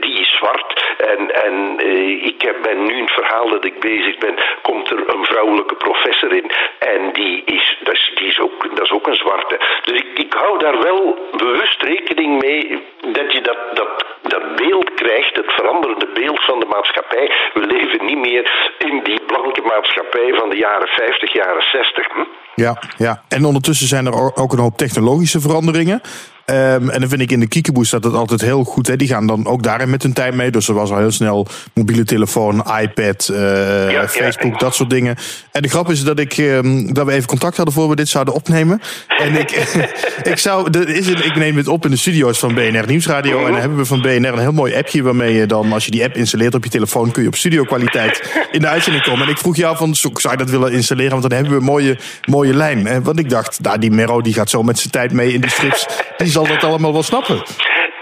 die 0.00 0.20
is 0.20 0.36
zwart. 0.36 0.94
En, 0.96 1.44
en 1.44 1.78
eh, 1.78 2.26
ik 2.26 2.42
heb, 2.42 2.56
ben 2.62 2.84
nu 2.84 2.94
in 2.94 3.04
het 3.04 3.12
verhaal 3.12 3.48
dat 3.48 3.64
ik 3.64 3.80
bezig 3.80 4.18
ben, 4.18 4.34
komt 4.62 4.90
er 4.90 5.14
een 5.14 5.24
vrouwelijke 5.24 5.74
professor 5.74 6.36
in. 6.36 6.50
En 6.78 7.12
die 7.12 7.42
is, 7.44 7.76
dat 7.84 7.94
is, 7.94 8.12
is, 8.14 8.40
ook, 8.40 8.76
dat 8.76 8.84
is 8.84 8.92
ook 8.92 9.06
een 9.06 9.14
zwarte. 9.14 9.58
Dus 9.84 9.98
ik, 9.98 10.06
ik 10.14 10.32
hou 10.32 10.58
daar 10.58 10.82
wel 10.82 11.28
bewust 11.36 11.82
rekening 11.82 12.42
mee 12.42 12.82
dat 13.12 13.32
je 13.32 13.40
dat, 13.40 13.58
dat, 13.72 14.04
dat 14.22 14.56
beeld 14.56 14.94
krijgt, 14.94 15.36
het 15.36 15.52
veranderende 15.52 16.08
beeld 16.14 16.44
van 16.44 16.60
de 16.60 16.66
maatschappij. 16.66 17.30
We 17.54 17.66
leven 17.66 18.04
niet 18.04 18.18
meer 18.18 18.74
in 18.78 19.02
die 19.02 19.20
blanke 19.26 19.62
maatschappij 19.62 20.34
van 20.34 20.50
de 20.50 20.56
jaren 20.56 20.88
50, 20.88 21.32
jaren 21.32 21.62
60. 21.62 22.06
Hm? 22.12 22.20
Ja, 22.54 22.82
ja. 22.98 23.22
En 23.28 23.44
ondertussen 23.44 23.88
zijn 23.88 24.06
er 24.06 24.36
ook 24.36 24.52
een 24.52 24.58
hoop 24.58 24.76
technologische 24.76 25.40
veranderingen. 25.40 26.00
Ehm, 26.44 26.88
en 26.88 27.00
dan 27.00 27.08
vind 27.08 27.20
ik 27.20 27.30
in 27.30 27.40
de 27.40 27.48
Kiekeboe 27.48 27.86
staat 27.86 28.04
het 28.04 28.14
altijd 28.14 28.40
heel 28.40 28.64
goed. 28.64 28.86
Hè. 28.86 28.96
Die 28.96 29.08
gaan 29.08 29.26
dan 29.26 29.46
ook 29.46 29.62
daarin 29.62 29.90
met 29.90 30.02
hun 30.02 30.12
tijd 30.12 30.34
mee. 30.34 30.50
Dus 30.50 30.68
er 30.68 30.74
was 30.74 30.90
al 30.90 30.98
heel 30.98 31.10
snel 31.10 31.46
mobiele 31.74 32.04
telefoon, 32.04 32.64
iPad, 32.80 33.28
eh, 33.28 33.90
ja. 33.90 34.08
Facebook, 34.08 34.58
dat 34.60 34.74
soort 34.74 34.90
dingen. 34.90 35.16
En 35.52 35.62
de 35.62 35.68
grap 35.68 35.90
is 35.90 36.04
dat, 36.04 36.18
ik, 36.18 36.32
ehm, 36.38 36.92
dat 36.92 37.06
we 37.06 37.12
even 37.12 37.28
contact 37.28 37.56
hadden 37.56 37.74
voor 37.74 37.88
we 37.88 37.96
dit 37.96 38.08
zouden 38.08 38.34
opnemen. 38.34 38.80
En 39.18 39.34
ik, 39.38 39.50
ik, 40.32 40.38
zou, 40.38 40.70
er 40.78 40.88
is 40.88 41.06
een, 41.06 41.24
ik 41.24 41.36
neem 41.36 41.56
het 41.56 41.68
op 41.68 41.84
in 41.84 41.90
de 41.90 41.96
studio's 41.96 42.38
van 42.38 42.54
BNR 42.54 42.86
Nieuwsradio. 42.86 43.38
En 43.46 43.52
dan 43.52 43.60
hebben 43.60 43.78
we 43.78 43.84
van 43.84 44.00
BNR 44.00 44.08
een 44.32 44.38
heel 44.38 44.52
mooi 44.52 44.74
appje 44.76 45.02
waarmee 45.02 45.34
je 45.34 45.46
dan, 45.46 45.72
als 45.72 45.84
je 45.84 45.90
die 45.90 46.04
app 46.04 46.16
installeert 46.16 46.54
op 46.54 46.64
je 46.64 46.70
telefoon, 46.70 47.10
kun 47.10 47.22
je 47.22 47.28
op 47.28 47.34
studio 47.36 47.62
kwaliteit 47.64 48.22
in 48.52 48.60
de 48.60 48.68
uitzending 48.68 49.04
komen. 49.04 49.22
En 49.26 49.30
ik 49.32 49.38
vroeg 49.38 49.56
jou 49.56 49.76
van, 49.76 49.94
zo- 49.94 50.10
zou 50.14 50.32
je 50.32 50.38
dat 50.44 50.50
willen 50.50 50.72
installeren? 50.72 51.10
Want 51.10 51.22
dan 51.22 51.32
hebben 51.32 51.52
we 51.52 51.58
een 51.58 51.64
mooie, 51.64 51.98
mooie 52.24 52.54
lijn. 52.54 53.02
Want 53.02 53.18
ik 53.18 53.28
dacht, 53.30 53.58
nou, 53.62 53.78
die 53.78 53.90
Mero 53.90 54.20
die 54.20 54.32
gaat 54.34 54.50
zo 54.50 54.62
met 54.62 54.78
zijn 54.78 54.90
tijd 54.90 55.12
mee 55.12 55.32
in 55.32 55.40
die 55.40 55.50
strips. 55.50 55.86
Die 56.16 56.30
zal 56.34 56.46
dat 56.46 56.64
allemaal 56.64 56.92
wel 56.92 57.02
snappen. 57.02 57.36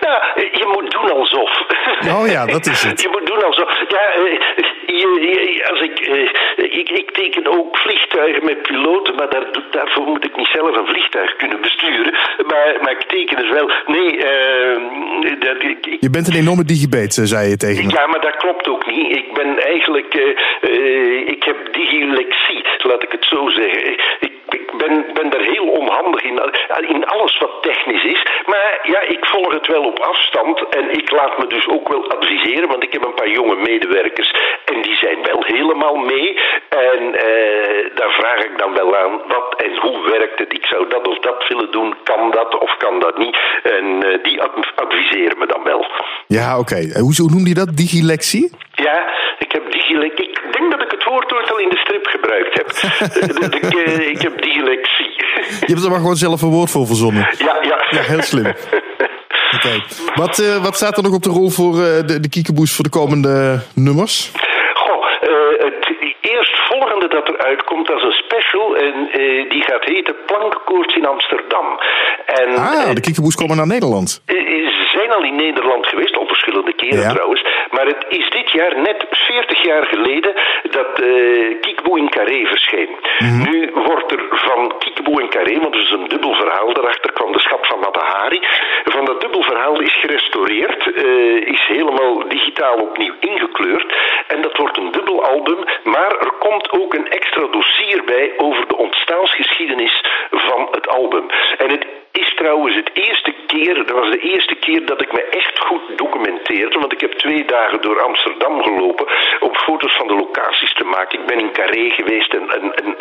Nou, 0.07 0.19
je 0.61 0.67
moet 0.75 0.91
doen 0.91 1.11
alsof. 1.21 1.51
Oh 2.19 2.27
ja, 2.35 2.47
dat 2.47 2.67
is 2.67 2.83
het. 2.83 3.03
Je 3.03 3.09
moet 3.09 3.27
doen 3.27 3.45
alsof. 3.45 3.71
Ja, 3.89 4.05
eh, 4.13 4.41
je, 4.87 5.67
als 5.71 5.81
ik, 5.81 5.99
eh, 5.99 6.79
ik, 6.81 6.89
ik 6.91 7.11
teken 7.11 7.47
ook 7.59 7.77
vliegtuigen 7.79 8.45
met 8.45 8.63
piloten, 8.63 9.15
maar 9.15 9.31
daar, 9.31 9.47
daarvoor 9.71 10.07
moet 10.07 10.25
ik 10.25 10.37
niet 10.37 10.49
zelf 10.53 10.77
een 10.77 10.87
vliegtuig 10.87 11.37
kunnen 11.37 11.61
besturen. 11.61 12.13
Maar, 12.47 12.77
maar 12.83 12.91
ik 12.91 13.03
teken 13.03 13.37
het 13.37 13.49
wel. 13.53 13.71
Nee, 13.87 14.17
eh, 14.25 14.81
dat, 15.41 15.63
ik, 15.63 15.87
ik- 15.87 16.01
Je 16.01 16.11
bent 16.11 16.29
een 16.29 16.41
enorme 16.41 16.65
digibeet, 16.65 17.19
eh, 17.19 17.25
zei 17.25 17.49
je 17.49 17.57
tegen 17.57 17.87
me. 17.87 17.93
ja, 17.93 18.07
maar 18.07 18.21
dat 18.21 18.37
klopt 18.37 18.69
ook 18.69 18.87
niet. 18.87 19.17
Ik 19.17 19.33
ben 19.35 19.59
eigenlijk, 19.59 20.15
ik 21.27 21.43
heb 21.45 21.57
digilexie, 21.73 22.65
laat 22.79 23.03
ik 23.03 23.13
het 23.13 23.25
zo 23.25 23.49
zeggen. 23.49 23.93
Ik 24.21 24.32
ben, 24.83 24.95
ben 25.15 25.31
daar 25.31 25.47
heel 25.55 25.69
onhandig 25.81 26.23
in, 26.23 26.37
in 26.97 27.05
alles 27.05 27.39
wat 27.39 27.55
technisch 27.63 28.05
is. 28.05 28.23
Maar 28.47 28.79
ja, 28.83 29.01
ik 29.01 29.25
volg 29.27 29.53
het 29.53 29.67
wel 29.67 29.83
op 29.85 29.99
afstand 29.99 30.57
en 30.79 30.91
ik 30.91 31.11
laat 31.11 31.39
me 31.39 31.47
dus 31.47 31.69
ook 31.69 31.89
wel 31.89 32.11
adviseren, 32.11 32.69
want 32.69 32.83
ik 32.83 32.93
heb 32.93 33.05
een 33.05 33.15
paar 33.15 33.31
jonge 33.31 33.57
medewerkers 33.57 34.31
en 34.65 34.83
die 34.83 34.97
zijn 34.97 35.19
wel 35.23 35.43
helemaal 35.47 35.97
mee. 35.97 36.39
En 36.69 37.15
eh, 37.15 37.91
daar 37.95 38.11
vraag 38.21 38.45
ik 38.45 38.59
dan 38.59 38.75
wel 38.75 38.97
aan, 38.97 39.21
wat 39.29 39.63
en 39.63 39.77
hoe 39.81 40.11
werkt 40.11 40.39
het? 40.39 40.53
Ik 40.53 40.67
zou 40.67 40.89
dat 40.89 41.09
of 41.09 41.19
dat 41.19 41.49
willen 41.49 41.71
doen, 41.71 41.95
kan 42.05 42.31
dat 42.31 42.59
of 42.59 42.77
kan 42.77 43.01
dat 43.01 43.19
niet? 43.19 43.39
En 43.63 44.03
eh, 44.03 44.23
die 44.23 44.43
ad- 44.43 44.73
adviseren 44.75 45.39
me 45.39 45.47
dan 45.47 45.63
wel. 45.65 45.87
Ja, 46.27 46.59
oké. 46.59 46.75
Eh, 46.75 47.01
Hoe, 47.01 47.15
hoe 47.17 47.31
noemde 47.31 47.49
je 47.49 47.55
dat? 47.55 47.77
Digilexie? 47.77 48.51
Ja, 48.75 49.07
ik 49.39 49.53
heb 49.53 49.73
digilek. 49.73 50.19
Ik 50.21 50.41
denk 50.59 50.71
dat 50.71 50.83
ik 50.83 50.91
het 50.91 51.05
woord 51.05 51.33
ooit 51.35 51.51
al 51.53 51.59
in 51.59 51.69
de 51.69 51.77
strip 51.79 52.07
gebruikt 52.07 52.55
heb. 52.55 52.69
Ik, 53.63 53.75
eh, 53.75 54.09
ik 54.09 54.23
heb. 54.23 54.42
Je 55.61 55.67
hebt 55.73 55.85
er 55.85 55.91
maar 55.91 55.99
gewoon 56.01 56.17
zelf 56.17 56.43
een 56.43 56.51
woord 56.51 56.71
voor 56.71 56.87
verzonnen. 56.87 57.29
ja, 57.39 57.57
ja. 57.63 57.85
Ja, 57.91 58.01
heel 58.03 58.23
slim. 58.23 58.47
Oké. 59.57 59.83
Wat, 60.15 60.39
eh, 60.39 60.63
wat 60.65 60.77
staat 60.77 60.97
er 60.97 61.03
nog 61.03 61.15
op 61.15 61.23
de 61.23 61.31
rol 61.31 61.51
voor 61.51 61.73
eh, 61.73 62.07
de, 62.07 62.21
de 62.21 62.29
kiekeboes 62.29 62.73
voor 62.75 62.85
de 62.85 62.91
komende 62.91 63.61
nummers? 63.75 64.31
Goh, 64.75 65.05
eh, 65.21 65.65
het 65.65 65.95
eerstvolgende 66.21 67.09
dat 67.09 67.29
er 67.29 67.39
uitkomt, 67.39 67.87
dat 67.87 67.97
is 67.97 68.03
een 68.03 68.23
special. 68.25 68.77
En 68.77 68.95
die 69.49 69.63
gaat 69.63 69.85
heten 69.85 70.15
Plankenkoorts 70.27 70.97
in 70.97 71.07
Amsterdam. 71.07 71.67
En, 72.27 72.49
Ah, 72.57 72.95
de 72.95 73.01
kiekeboes 73.01 73.35
komen 73.35 73.57
naar 73.57 73.67
Nederland. 73.67 74.23
Ze 74.27 74.89
zijn 74.93 75.11
al 75.13 75.23
in 75.25 75.37
Nederland 75.37 75.87
geweest, 75.87 76.17
al 76.17 76.27
verschillende 76.27 76.75
keren 76.75 77.01
Ja. 77.01 77.11
trouwens. 77.13 77.45
Maar 77.83 77.95
het 77.95 78.07
is 78.09 78.31
dit 78.31 78.51
jaar 78.51 78.81
net 78.81 79.07
40 79.11 79.63
jaar 79.63 79.87
geleden 79.87 80.33
dat 80.71 81.01
eh 81.01 81.61
Kiekeboe 81.61 81.99
in 81.99 82.09
Carré 82.09 82.47
verscheen. 82.47 82.91
Mhm. 83.19 83.51
Nu 83.51 83.71
wordt 83.75 84.13
er 84.13 84.25
van 84.31 84.79
Kiekeboe 84.79 85.23
in 85.23 85.29
Carré, 85.29 85.59
want 85.61 85.75
er 85.75 85.83
is 85.83 85.91
een 85.91 86.09
dubbel 86.09 86.35
verhaal, 86.35 86.73
daarachter 86.73 87.13
kwam 87.13 87.33
de 87.33 87.41
schat 87.41 87.67
van 87.67 87.79
Matahari. 87.79 88.41
Van 88.85 89.05
dat 89.05 89.21
dubbel 89.21 89.43
verhaal 89.43 89.81
is 89.81 89.95
gerestaureerd, 90.01 90.93
eh, 90.93 91.47
is 91.55 91.67
helemaal 91.67 92.29
digitaal 92.29 92.77
opnieuw 92.77 93.15
ingekleurd. 93.21 93.97
En 94.27 94.43
dat 94.43 94.57
wordt 94.57 94.77
een 94.77 94.93
dubbel 94.93 95.25
album, 95.25 95.65
maar 95.85 96.13
er 96.19 96.33
komt 96.39 96.73
ook 96.73 96.95
een 96.95 97.09
extra 97.09 97.47
dossier 97.51 98.05
bij 98.05 98.33
over 98.37 98.69
de 98.69 98.77
ontstaansgeschiedenis 98.77 100.05
van 100.31 100.69
het 100.71 100.89
album. 100.89 101.27
En 101.59 101.71
het 101.71 101.87
is 102.23 102.35
trouwens 102.35 102.75
het 102.75 102.91
eerste 102.93 103.35
keer, 103.47 103.75
dat 103.75 103.91
was 104.01 104.11
de 104.11 104.23
eerste 104.33 104.55
keer 104.55 104.87
dat 104.87 105.01
ik 105.03 105.13
me 105.13 105.23
echt 105.41 105.59
goed 105.69 105.85
documenteerde. 105.97 106.79
Want 106.79 106.93
ik 106.93 107.01
heb 107.01 107.13
twee 107.13 107.45
dagen 107.45 107.81
door 107.81 108.03
Amsterdam 108.03 108.63
gelopen 108.63 109.07
om 109.41 109.55
foto's 109.55 109.97
van 109.97 110.09
de 110.09 110.15
locaties 110.15 110.75
te 110.75 110.85
maken. 110.85 111.21
Ik 111.21 111.27
ben 111.27 111.39
in 111.39 111.53
Carré 111.53 111.91
geweest 111.91 112.33
en, 112.35 112.45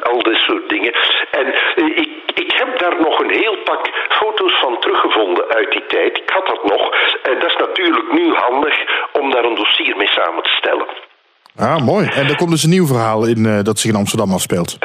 al 0.02 0.22
dat 0.24 0.36
soort 0.36 0.70
dingen. 0.70 0.94
En 1.32 1.46
eh, 1.76 1.86
ik, 2.04 2.10
ik 2.44 2.52
heb 2.60 2.80
daar 2.80 2.98
nog 3.02 3.20
een 3.20 3.34
heel 3.44 3.58
pak 3.64 3.82
foto's 4.10 4.56
van 4.60 4.80
teruggevonden 4.80 5.46
uit 5.48 5.72
die 5.72 5.86
tijd. 5.86 6.18
Ik 6.18 6.30
had 6.30 6.48
dat 6.48 6.64
nog. 6.64 6.84
En 7.24 7.40
dat 7.40 7.50
is 7.50 7.58
natuurlijk 7.58 8.12
nu 8.12 8.34
handig 8.34 8.76
om 9.20 9.32
daar 9.32 9.46
een 9.46 9.56
dossier 9.56 9.98
mee 9.98 10.08
samen 10.08 10.44
te 10.44 10.56
stellen. 10.62 10.88
Ah, 11.56 11.86
mooi. 11.86 12.08
En 12.08 12.28
er 12.28 12.36
komt 12.36 12.50
dus 12.50 12.64
een 12.64 12.70
nieuw 12.70 12.86
verhaal 12.86 13.28
in 13.28 13.46
eh, 13.46 13.64
dat 13.64 13.80
zich 13.80 13.92
in 13.92 13.98
Amsterdam 13.98 14.34
afspeelt. 14.34 14.78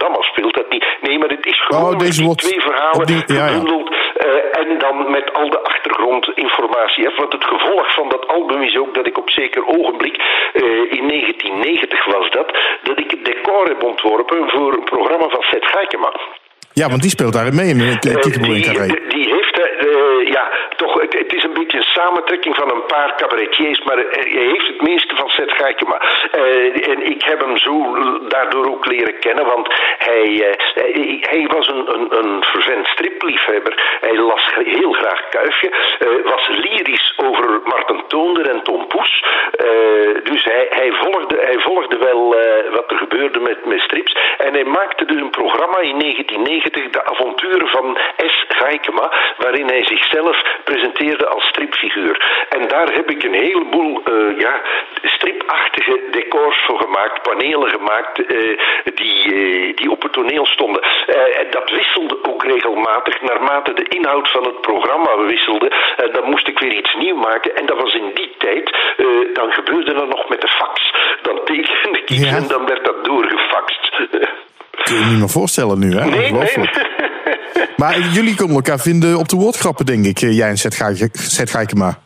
Amsterdam 0.00 0.14
afspeelt. 0.14 0.54
Dat 0.54 0.70
niet. 0.70 0.84
Nee, 1.00 1.18
maar 1.18 1.28
het 1.28 1.46
is 1.46 1.60
gewoon 1.60 1.92
Oh, 1.92 1.98
deze 1.98 2.22
die 2.22 2.34
twee 2.34 2.60
verhalen 2.60 3.00
opnieuw- 3.00 3.22
ja, 3.26 3.46
eh, 3.46 4.60
en 4.60 4.78
dan 4.78 5.10
met 5.10 5.32
al 5.32 5.50
de 5.50 5.60
achtergrondinformatie. 5.62 7.04
Hè. 7.04 7.14
Want 7.16 7.32
het 7.32 7.44
gevolg 7.44 7.94
van 7.94 8.08
dat 8.08 8.26
album 8.28 8.62
is 8.62 8.76
ook 8.76 8.94
dat 8.94 9.06
ik 9.06 9.18
op 9.18 9.30
zeker 9.30 9.66
ogenblik, 9.66 10.16
eh, 10.52 10.92
in 10.98 11.06
1990 11.06 12.04
was 12.04 12.30
dat, 12.30 12.58
dat 12.82 12.98
ik 12.98 13.10
het 13.10 13.24
decor 13.24 13.66
heb 13.66 13.82
ontworpen 13.82 14.50
voor 14.50 14.72
een 14.72 14.84
programma 14.84 15.28
van 15.28 15.42
Seth 15.42 15.66
Gaikema. 15.66 16.12
Ja, 16.72 16.88
want 16.88 17.02
die 17.02 17.10
speelt 17.10 17.32
daarin 17.32 17.54
mee 17.54 17.68
in 17.68 17.78
de 17.78 17.84
Eh, 18.10 18.14
kiekeboe 18.20 18.54
in 18.54 18.62
die, 18.62 18.64
Carré. 18.64 18.86
die 19.08 19.34
heeft, 19.34 19.60
eh, 19.60 20.40
toch, 20.76 21.00
het, 21.00 21.12
het 21.18 21.32
is 21.34 21.44
een 21.44 21.52
beetje 21.52 21.78
een 21.78 21.92
samentrekking 22.00 22.54
van 22.56 22.70
een 22.74 22.86
paar 22.86 23.14
cabaretiers, 23.16 23.80
maar 23.84 23.98
eh, 23.98 24.34
hij 24.34 24.46
heeft 24.52 24.66
het 24.66 24.82
meeste 24.82 25.16
van 25.16 25.28
Seth 25.28 25.52
Gaikema. 25.52 26.00
Eh, 26.32 26.88
en 26.90 27.10
ik 27.10 27.22
heb 27.22 27.40
hem 27.40 27.56
zo 27.56 27.74
daardoor 28.28 28.66
ook 28.66 28.86
leren 28.86 29.18
kennen, 29.18 29.44
want 29.44 29.66
hij, 29.98 30.24
eh, 30.48 30.54
hij, 30.74 31.18
hij 31.20 31.46
was 31.56 31.68
een, 31.68 31.94
een, 31.94 32.06
een 32.18 32.42
vervent 32.44 32.86
stripliefhebber. 32.86 33.98
Hij 34.00 34.16
las 34.16 34.44
heel 34.64 34.92
graag 34.92 35.28
Kuifje, 35.28 35.70
eh, 35.98 36.08
was 36.24 36.48
lyrisch 36.48 37.12
over 37.16 37.60
Marten 37.64 38.02
Toonder 38.08 38.48
en 38.50 38.62
Tom 38.62 38.86
Poes. 38.86 39.24
Eh, 39.52 40.24
dus 40.24 40.44
hij, 40.44 40.66
hij, 40.70 40.92
volgde, 40.92 41.38
hij 41.40 41.58
volgde 41.58 41.98
wel 41.98 42.34
eh, 42.38 42.39
met 43.64 43.80
strips. 43.80 44.16
En 44.38 44.52
hij 44.52 44.64
maakte 44.64 45.04
dus 45.04 45.20
een 45.20 45.30
programma 45.30 45.78
in 45.80 45.98
1990, 45.98 46.90
De 46.90 47.04
Avonturen 47.04 47.68
van 47.68 47.98
S. 48.16 48.44
Gaikema, 48.48 49.12
waarin 49.38 49.66
hij 49.66 49.84
zichzelf 49.84 50.42
presenteerde 50.64 51.26
als 51.26 51.44
stripfiguur. 51.44 52.46
En 52.48 52.68
daar 52.68 52.92
heb 52.92 53.10
ik 53.10 53.22
een 53.22 53.34
heleboel 53.34 54.02
eh, 54.04 54.38
ja, 54.38 54.60
stripachtige 55.50 56.00
decors 56.10 56.64
voor 56.66 56.78
gemaakt, 56.78 57.22
panelen 57.22 57.70
gemaakt, 57.70 58.26
eh, 58.26 58.58
die, 58.94 59.34
eh, 59.34 59.76
die 59.76 59.90
op 59.90 60.02
het 60.02 60.12
toneel 60.12 60.46
stonden. 60.46 60.82
Eh, 60.82 61.40
en 61.40 61.46
dat 61.50 61.70
wisselde 61.70 62.18
ook 62.22 62.44
regelmatig 62.44 63.22
naarmate 63.22 63.72
de 63.74 63.86
inhoud 63.88 64.30
van 64.30 64.44
het 64.44 64.60
programma 64.60 65.16
wisselde. 65.26 65.72
Dan 66.12 66.30
moest 66.30 66.48
ik 66.48 66.58
weer 66.58 66.72
iets 66.72 66.94
nieuw 66.98 67.16
maken. 67.16 67.56
En 67.56 67.66
dat 67.66 67.80
was 67.80 67.94
in 67.94 68.10
die 68.14 68.34
tijd, 68.38 68.76
dan 69.32 69.50
gebeurde 69.52 69.94
dat 69.94 70.08
nog 70.08 70.28
met 70.28 70.40
de 70.40 70.48
fax. 70.48 70.92
Dan 71.22 71.40
tekende 71.44 71.98
ik 71.98 72.10
iets 72.10 72.30
Ja. 72.30 72.36
en 72.36 72.48
dan 72.48 72.66
werd 72.66 72.84
dat 72.84 73.04
doorgefaxt. 73.04 73.90
Kun 74.82 74.94
je 74.94 75.00
je 75.00 75.10
niet 75.10 75.18
meer 75.18 75.28
voorstellen 75.28 75.78
nu, 75.78 75.92
hè? 75.96 76.04
Nee, 76.04 76.32
nee. 76.32 76.48
Maar 77.76 77.98
jullie 77.98 78.36
konden 78.36 78.56
elkaar 78.56 78.78
vinden 78.78 79.16
op 79.16 79.28
de 79.28 79.36
woordgrappen, 79.36 79.86
denk 79.86 80.06
ik, 80.06 80.18
jij 80.18 80.48
en 80.48 80.56
Seth 80.56 81.50
Gaikema. 81.50 81.98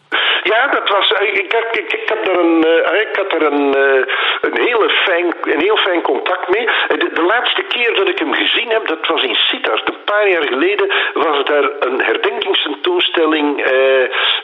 Ja, 0.43 0.67
dat 0.67 0.89
was. 0.89 1.11
Ik, 1.11 2.04
daar 2.25 2.39
een, 2.39 2.65
eh, 2.65 3.01
ik 3.01 3.17
had 3.17 3.33
er 3.33 3.53
een, 3.53 3.75
eh, 3.75 4.15
een, 4.41 4.59
hele 4.61 4.91
fijn, 4.91 5.35
een 5.43 5.61
heel 5.61 5.77
fijn 5.77 6.03
contact 6.03 6.49
mee. 6.49 6.67
Eh, 6.67 6.99
De, 6.99 7.11
de 7.13 7.23
laatste 7.23 7.63
keer 7.63 7.95
dat 7.95 8.09
ik 8.09 8.19
hem 8.19 8.33
gezien 8.33 8.71
heb, 8.71 8.87
dat 8.87 9.07
was 9.07 9.23
in 9.23 9.35
Sittard. 9.35 9.89
Een 9.89 10.05
paar 10.05 10.29
jaar 10.29 10.47
geleden 10.47 10.93
was 11.15 11.45
daar 11.45 11.71
een 11.79 12.01
herdenkingstentoonstelling 12.03 13.63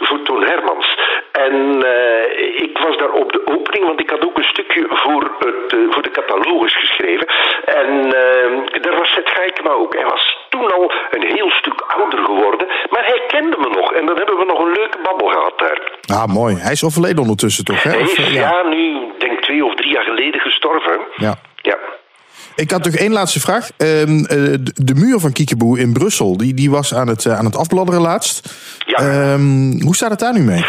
voor 0.01 0.23
Toon 0.23 0.45
Hermans. 0.45 0.97
En 1.33 1.83
eh, 1.83 2.63
ik 2.63 2.79
was 2.79 2.97
daar 2.99 3.11
op 3.11 3.33
de 3.33 3.43
opening, 3.47 3.87
want 3.87 4.01
ik 4.01 4.11
had 4.11 4.25
ook 4.27 4.39
een 4.39 4.53
stukje 4.55 4.87
voor, 4.89 5.23
het, 5.39 5.73
eh, 5.73 5.79
voor 5.91 6.03
de 6.03 6.11
catalogus 6.11 6.77
geschreven. 6.77 7.27
En 7.65 7.91
eh, 8.05 8.83
daar 8.83 8.97
was 8.97 9.09
Seth 9.09 9.31
Gaikema 9.31 9.71
ook. 9.71 9.95
Hij 9.95 10.05
was 10.05 10.47
toen 10.49 10.73
al 10.73 10.93
een 11.11 11.27
heel 11.37 11.51
stuk 11.51 11.81
ouder 11.81 12.19
geworden, 12.25 12.67
maar 12.91 13.05
hij 13.05 13.23
kende 13.27 13.57
me 13.59 13.69
nog. 13.69 13.93
En 13.93 14.07
dan 14.07 14.17
hebben 14.17 14.37
we 14.37 14.45
nog 14.45 14.59
een 14.59 14.73
leuke 14.73 14.99
babbel 15.03 15.29
gehad 15.29 15.59
daar. 15.59 15.81
Ah, 16.17 16.27
mooi. 16.27 16.57
Hij 16.57 16.73
is 16.73 16.85
overleden 16.85 17.19
ondertussen, 17.19 17.65
toch? 17.65 17.83
Hè? 17.83 17.91
Hij 17.91 18.01
is 18.01 18.15
eh, 18.15 18.35
ja. 18.35 18.63
nu, 18.63 19.13
denk 19.19 19.33
ik, 19.33 19.41
twee 19.41 19.65
of 19.65 19.75
drie 19.75 19.93
jaar 19.93 20.05
geleden 20.05 20.41
gestorven. 20.41 21.01
Ja. 21.17 21.35
Ja. 21.57 21.79
Ik 22.57 22.71
had 22.71 22.85
nog 22.85 22.95
één 22.95 23.13
laatste 23.13 23.41
vraag. 23.41 23.71
Ehm, 23.77 24.25
eh, 24.25 24.55
de, 24.75 24.95
muur 24.95 25.19
van 25.19 25.33
Kiekeboe 25.33 25.79
in 25.79 25.93
Brussel, 25.93 26.37
die, 26.37 26.55
die 26.55 26.71
was 26.71 26.95
aan 26.95 27.09
het, 27.09 27.27
aan 27.27 27.45
het 27.45 27.57
afbladderen 27.57 28.01
laatst. 28.01 28.55
Ja. 28.87 28.97
Ehm, 28.97 29.83
hoe 29.83 29.95
staat 29.95 30.11
het 30.11 30.19
daar 30.19 30.33
nu 30.33 30.41
mee? 30.41 30.65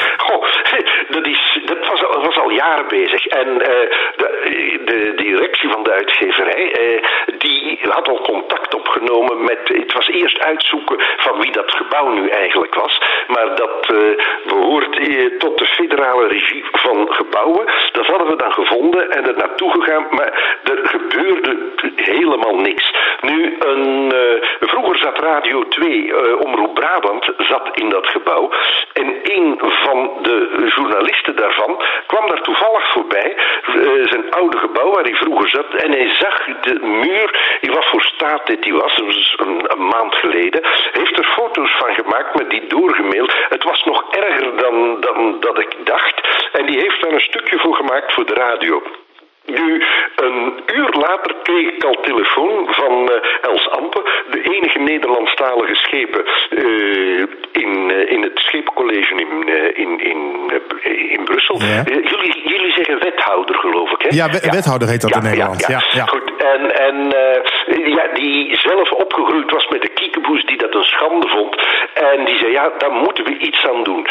Jaren 2.61 2.87
bezig. 2.87 3.25
En 3.25 3.47
eh, 3.61 3.89
de, 4.15 4.81
de 4.85 5.13
directie 5.15 5.69
van 5.69 5.83
de 5.83 5.91
uitgeverij, 5.91 6.71
eh, 6.71 7.03
die 7.37 7.60
had 7.89 8.07
al 8.07 8.21
contact 8.21 8.75
opgenomen 8.75 9.43
met... 9.43 9.59
Het 9.63 9.93
was 9.93 10.07
eerst 10.07 10.39
uitzoeken 10.39 10.97
van 11.17 11.39
wie 11.39 11.51
dat 11.51 11.71
gebouw 11.75 12.09
nu 12.09 12.27
eigenlijk 12.29 12.75
was. 12.75 13.01
Maar 13.27 13.55
dat 13.55 13.89
eh, 13.89 14.25
behoort 14.47 14.97
eh, 14.97 15.25
tot 15.37 15.57
de 15.57 15.65
federale 15.65 16.27
regie 16.27 16.65
van 16.71 17.07
gebouwen. 17.13 17.65
Dat 17.91 18.05
hadden 18.05 18.27
we 18.27 18.35
dan 18.35 18.53
gevonden 18.53 19.11
en 19.11 19.27
er 19.27 19.37
naartoe 19.37 19.71
gegaan. 19.71 20.07
Maar 20.09 20.59
er 20.63 20.79
gebeurde 20.83 21.57
helemaal 21.95 22.55
niks. 22.55 22.93
Nu, 23.21 23.55
een, 23.59 24.11
eh, 24.11 24.47
vroeger 24.59 24.97
zat 24.97 25.19
Radio 25.19 25.67
2, 25.67 26.13
eh, 26.13 26.39
Omroep 26.39 26.73
Brabant, 26.73 27.31
zat 27.37 27.69
in 27.73 27.89
dat 27.89 28.07
gebouw. 28.07 28.51
En 28.93 29.15
een 29.23 29.59
van 29.59 30.11
de 30.21 30.69
journalisten 30.75 31.35
daarvan 31.35 31.81
kwam 32.07 32.27
daar 32.27 32.41
toevallig 32.41 32.91
voorbij. 32.91 33.37
zijn 34.03 34.31
oude 34.31 34.57
gebouw 34.57 34.91
waar 34.91 35.03
hij 35.03 35.15
vroeger 35.15 35.49
zat. 35.49 35.73
En 35.73 35.91
hij 35.91 36.09
zag 36.19 36.45
de 36.61 36.79
muur, 36.81 37.57
wat 37.71 37.85
voor 37.85 38.01
staat 38.01 38.47
dit 38.47 38.63
die 38.63 38.73
was, 38.73 38.97
was 38.97 39.35
een, 39.37 39.71
een 39.71 39.87
maand 39.87 40.15
geleden. 40.15 40.61
Heeft 40.91 41.17
er 41.17 41.23
foto's 41.23 41.71
van 41.77 41.93
gemaakt 41.93 42.37
met 42.37 42.49
die 42.49 42.67
doorgemaild. 42.67 43.33
Het 43.49 43.63
was 43.63 43.83
nog 43.83 44.11
erger 44.11 44.57
dan, 44.57 45.01
dan 45.01 45.39
dat 45.39 45.59
ik 45.59 45.75
dacht. 45.83 46.21
En 46.51 46.65
die 46.65 46.79
heeft 46.79 47.01
daar 47.01 47.13
een 47.13 47.29
stukje 47.29 47.59
voor 47.59 47.75
gemaakt 47.75 48.13
voor 48.13 48.25
de 48.25 48.33
radio. 48.33 48.81
Nu, 49.45 49.83
een 50.15 50.53
uur 50.75 50.89
later 50.91 51.35
kreeg 51.43 51.67
ik 51.73 51.83
al 51.83 51.97
telefoon 52.01 52.67
van 52.69 53.09
eh, 53.11 53.49
Els 53.49 53.69
Ampe, 53.69 54.01
de 54.31 54.41
enige 54.41 54.79
Nederlandstalige 54.79 55.75
schepen 55.75 56.25
eh, 56.49 57.25
in, 57.63 57.91
eh, 57.91 58.11
in 58.11 58.21
het 58.21 58.31
schepencollege 58.39 59.15
in, 59.15 59.47
in, 59.75 59.99
in, 59.99 60.51
in 61.09 61.23
Brussel. 61.23 61.59
Ja. 61.59 61.83
Jullie, 61.85 62.41
jullie 62.49 62.71
zeggen 62.71 62.99
wethouder, 62.99 63.55
geloof 63.55 63.91
ik, 63.91 64.01
hè? 64.01 64.07
Ja, 64.11 64.25
we- 64.29 64.49
wethouder 64.51 64.87
heet 64.87 65.01
dat 65.01 65.15
in 65.15 65.23
Nederland. 65.23 65.67
Ja, 65.67 65.81
ja. 65.91 66.05
Goed, 66.05 66.31
en, 66.37 66.75
en 66.87 66.95
ja, 67.85 68.07
die 68.13 68.57
zelf 68.57 68.91
opgegroeid 68.91 69.51
was 69.51 69.67
met 69.67 69.81
de 69.81 69.89
kiekeboes 69.89 70.45
die 70.45 70.57
dat 70.57 70.75
een 70.75 70.83
schande 70.83 71.27
vond. 71.27 71.55
En 71.93 72.25
die 72.25 72.37
zei, 72.37 72.51
ja, 72.51 72.71
daar 72.77 72.91
moeten 72.91 73.23
we 73.23 73.37
iets 73.37 73.67
aan 73.67 73.83
doen. 73.83 74.07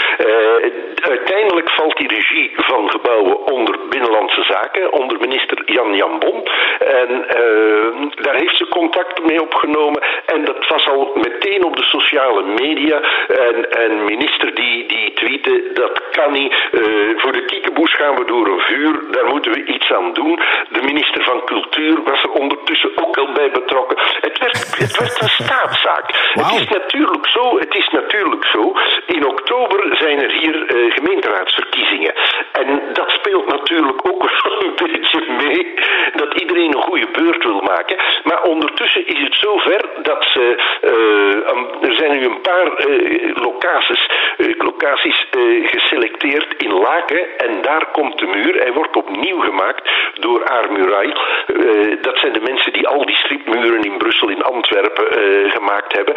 Uiteindelijk 1.01 1.71
valt 1.71 1.97
die 1.97 2.09
regie 2.09 2.53
van 2.57 2.91
gebouwen 2.91 3.47
onder 3.53 3.79
Binnenlandse 3.89 4.43
Zaken, 4.43 4.93
onder 4.93 5.19
minister 5.21 5.63
Jan 5.65 5.95
Jan 5.95 6.19
Bon. 6.19 6.49
En 6.79 7.29
eh, 7.29 8.23
daar 8.25 8.35
heeft 8.35 8.57
ze 8.57 8.69
contact 8.69 9.23
mee 9.25 9.43
opgenomen. 9.43 10.03
En 10.27 10.45
dat 10.45 10.69
was 10.69 10.89
al 10.89 11.11
meteen 11.15 11.65
op 11.65 11.77
de 11.77 11.85
sociale 11.85 12.43
media. 12.43 13.01
En, 13.29 13.71
en 13.71 14.05
minister 14.05 14.55
die, 14.55 14.87
die 14.87 15.13
tweette, 15.13 15.71
dat 15.75 16.03
kan 16.11 16.33
niet. 16.33 16.53
Eh, 16.73 16.81
voor 17.17 17.33
de 17.33 17.45
kiekeboes 17.45 17.93
gaan 17.93 18.15
we 18.15 18.25
door 18.25 18.47
een 18.47 18.61
vuur. 18.61 19.01
Daar 19.11 19.25
moeten 19.25 19.53
we 19.53 19.65
iets 19.65 19.93
aan 19.93 20.13
doen. 20.13 20.41
De 20.69 20.83
minister 20.83 21.23
van 21.23 21.45
Cultuur 21.45 22.03
was 22.03 22.23
er 22.23 22.31
ondertussen 22.31 22.91
ook 22.95 23.17
al 23.19 23.33
bij 23.33 23.51
betrokken. 23.51 23.99
Het 24.21 24.39
werd, 24.39 24.77
het 24.79 24.99
werd 24.99 25.23
een 25.23 25.29
staatszaak. 25.29 26.07
Het 26.33 26.61
is 26.61 26.69
natuurlijk 26.69 27.27
zo, 27.27 27.59
het 27.59 27.75
is 27.75 27.89
natuurlijk 27.89 28.45
zo. 28.45 28.73
In 29.07 29.27
oktober 29.27 29.97
zijn 29.97 30.23
er 30.23 30.33
hier 30.33 30.67
eh, 30.67 30.93
gemeenteraadsverkiezingen. 30.93 32.15
En 32.53 32.81
dat 32.93 33.11
speelt 33.11 33.47
natuurlijk 33.47 34.09
ook 34.09 34.23
een 34.65 34.73
beetje 34.77 35.10
mee. 35.19 35.75
Dat 36.15 36.41
iedereen 36.41 36.75
een 36.77 36.83
goede 36.83 37.09
beurt 37.13 37.45
wil 37.45 37.61
maken. 37.61 37.97
Maar 38.25 38.43
ondertussen 38.43 39.07
is 39.07 39.21
het 39.21 39.35
zover 39.35 39.81
dat 40.03 40.25
ze. 40.33 40.57
eh, 40.81 41.89
er 41.89 41.95
zijn 41.95 42.11
nu 42.19 42.25
een 42.25 42.41
paar 42.41 42.67
eh, 42.73 43.31
locaties, 43.35 44.07
eh, 44.37 44.47
locaties 44.59 45.27
geselecteerd 45.63 46.55
in 46.57 46.73
Laken. 46.73 47.39
En 47.39 47.63
daar 47.63 47.87
komt 47.93 48.19
de 48.19 48.27
muur. 48.27 48.55
Hij 48.55 48.73
wordt 48.73 48.97
opnieuw 48.97 49.41
gemaakt 49.41 49.91
door 50.15 50.45
Armurai. 50.45 51.13
Eh, 51.47 51.97
dat 52.01 52.19
zijn 52.19 52.33
de 52.33 52.41
mensen 52.41 52.73
die 52.73 52.89
al 52.89 53.07
die 53.07 53.17
stripmuren 53.17 53.83
in 53.83 53.99
Brussel, 53.99 54.29
in 54.29 54.43
Antwerpen 54.43 55.07
gemaakt 55.51 55.97
hebben. 55.97 56.15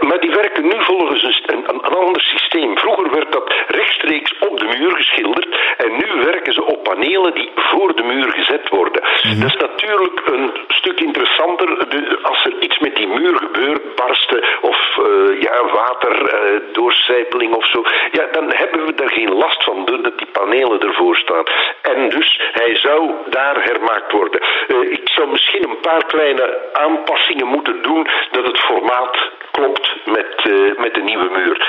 Maar 0.00 0.20
die 0.20 0.30
werken 0.30 0.62
nu 0.64 0.74
volgens 0.78 1.22
een, 1.22 1.54
een, 1.54 1.64
een 1.74 1.80
ander 1.80 2.20
systeem. 2.22 2.78
Vroeger 2.78 3.10
werd 3.10 3.32
dat 3.32 3.54
rechtstreeks 3.68 4.38
op 4.38 4.58
de 4.58 4.64
muur 4.78 4.90
geschilderd. 4.96 5.48
En 5.76 5.92
nu 5.92 6.24
werken 6.24 6.52
ze 6.52 6.64
op 6.64 6.82
panelen 6.82 7.34
die 7.34 7.50
voor 7.54 7.96
de 7.96 8.02
muur 8.02 8.13
gezet 8.22 8.68
worden. 8.68 9.02
Dat 9.22 9.50
is 9.50 9.56
natuurlijk 9.56 10.20
een 10.24 10.50
stuk 10.68 11.00
interessanter 11.00 11.86
als 12.22 12.44
er 12.44 12.54
iets 12.60 12.78
met 12.78 12.96
die 12.96 13.08
muur 13.08 13.36
gebeurt, 13.36 13.94
barsten 13.94 14.44
of 14.60 14.98
eh, 14.98 15.40
ja, 15.40 15.64
water, 15.72 16.32
doorcijpeling 16.72 17.54
of 17.54 17.66
zo. 17.66 17.84
Ja, 18.10 18.26
dan 18.32 18.52
hebben 18.54 18.86
we 18.86 18.94
daar 18.94 19.10
geen 19.10 19.32
last 19.34 19.64
van 19.64 19.84
doordat 19.84 20.18
die 20.18 20.28
panelen 20.32 20.80
ervoor 20.80 21.16
staan. 21.16 21.44
En 21.82 22.08
dus 22.08 22.40
hij 22.52 22.76
zou 22.76 23.10
daar 23.26 23.62
hermaakt 23.62 24.12
worden. 24.12 24.40
Eh, 24.68 24.80
ik 24.80 25.08
zou 25.08 25.30
misschien 25.30 25.68
een 25.68 25.80
paar 25.80 26.04
kleine 26.06 26.58
aanpassingen 26.72 27.46
moeten 27.46 27.82
doen 27.82 28.06
dat 28.30 28.46
het 28.46 28.58
formaat 28.58 29.30
klopt 29.50 29.96
met, 30.04 30.44
met 30.78 30.94
de 30.94 31.02
nieuwe 31.02 31.30
muur. 31.30 31.66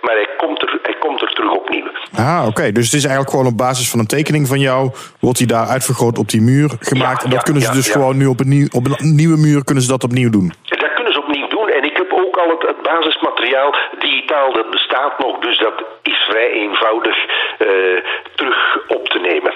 Maar 0.00 0.14
hij 0.14 0.28
komt, 0.36 0.62
er, 0.62 0.78
er 1.32 1.38
terug 1.38 1.52
opnieuw. 1.52 1.90
Ah, 2.16 2.44
oké. 2.46 2.72
Dus 2.72 2.84
het 2.84 2.94
is 2.94 3.04
eigenlijk 3.04 3.30
gewoon 3.30 3.46
op 3.46 3.56
basis 3.56 3.90
van 3.90 3.98
een 3.98 4.06
tekening 4.06 4.48
van 4.48 4.58
jou. 4.58 4.90
Wordt 5.20 5.38
die 5.38 5.46
daar 5.46 5.66
uitvergroot 5.66 6.18
op 6.18 6.28
die 6.28 6.40
muur 6.40 6.70
gemaakt. 6.80 7.20
Ja, 7.20 7.24
en 7.24 7.30
dat 7.30 7.38
ja, 7.38 7.44
kunnen 7.44 7.62
ze 7.62 7.68
ja, 7.68 7.74
dus 7.74 7.90
gewoon 7.90 8.16
nu 8.16 8.26
op 8.26 8.40
een, 8.40 8.48
nieuw, 8.48 8.66
op 8.72 8.84
een 8.86 9.14
nieuwe 9.14 9.36
muur 9.36 9.64
kunnen 9.64 9.82
ze 9.84 9.90
dat 9.90 10.04
opnieuw 10.04 10.30
doen. 10.30 10.52
Dat 10.62 10.94
kunnen 10.94 11.12
ze 11.12 11.20
opnieuw 11.20 11.48
doen. 11.48 11.68
En 11.68 11.84
ik 11.84 11.96
heb 11.96 12.12
ook 12.12 12.36
al 12.36 12.48
het, 12.48 12.62
het 12.68 12.82
basismateriaal 12.82 13.74
digitaal, 13.98 14.52
dat 14.52 14.70
bestaat 14.70 15.18
nog. 15.18 15.38
Dus 15.38 15.58
dat 15.58 15.84
is 16.02 16.18
vrij 16.28 16.50
eenvoudig 16.50 17.16
eh, 17.58 17.68
terug 18.34 18.78
op 18.88 19.08
te 19.08 19.18
nemen. 19.18 19.52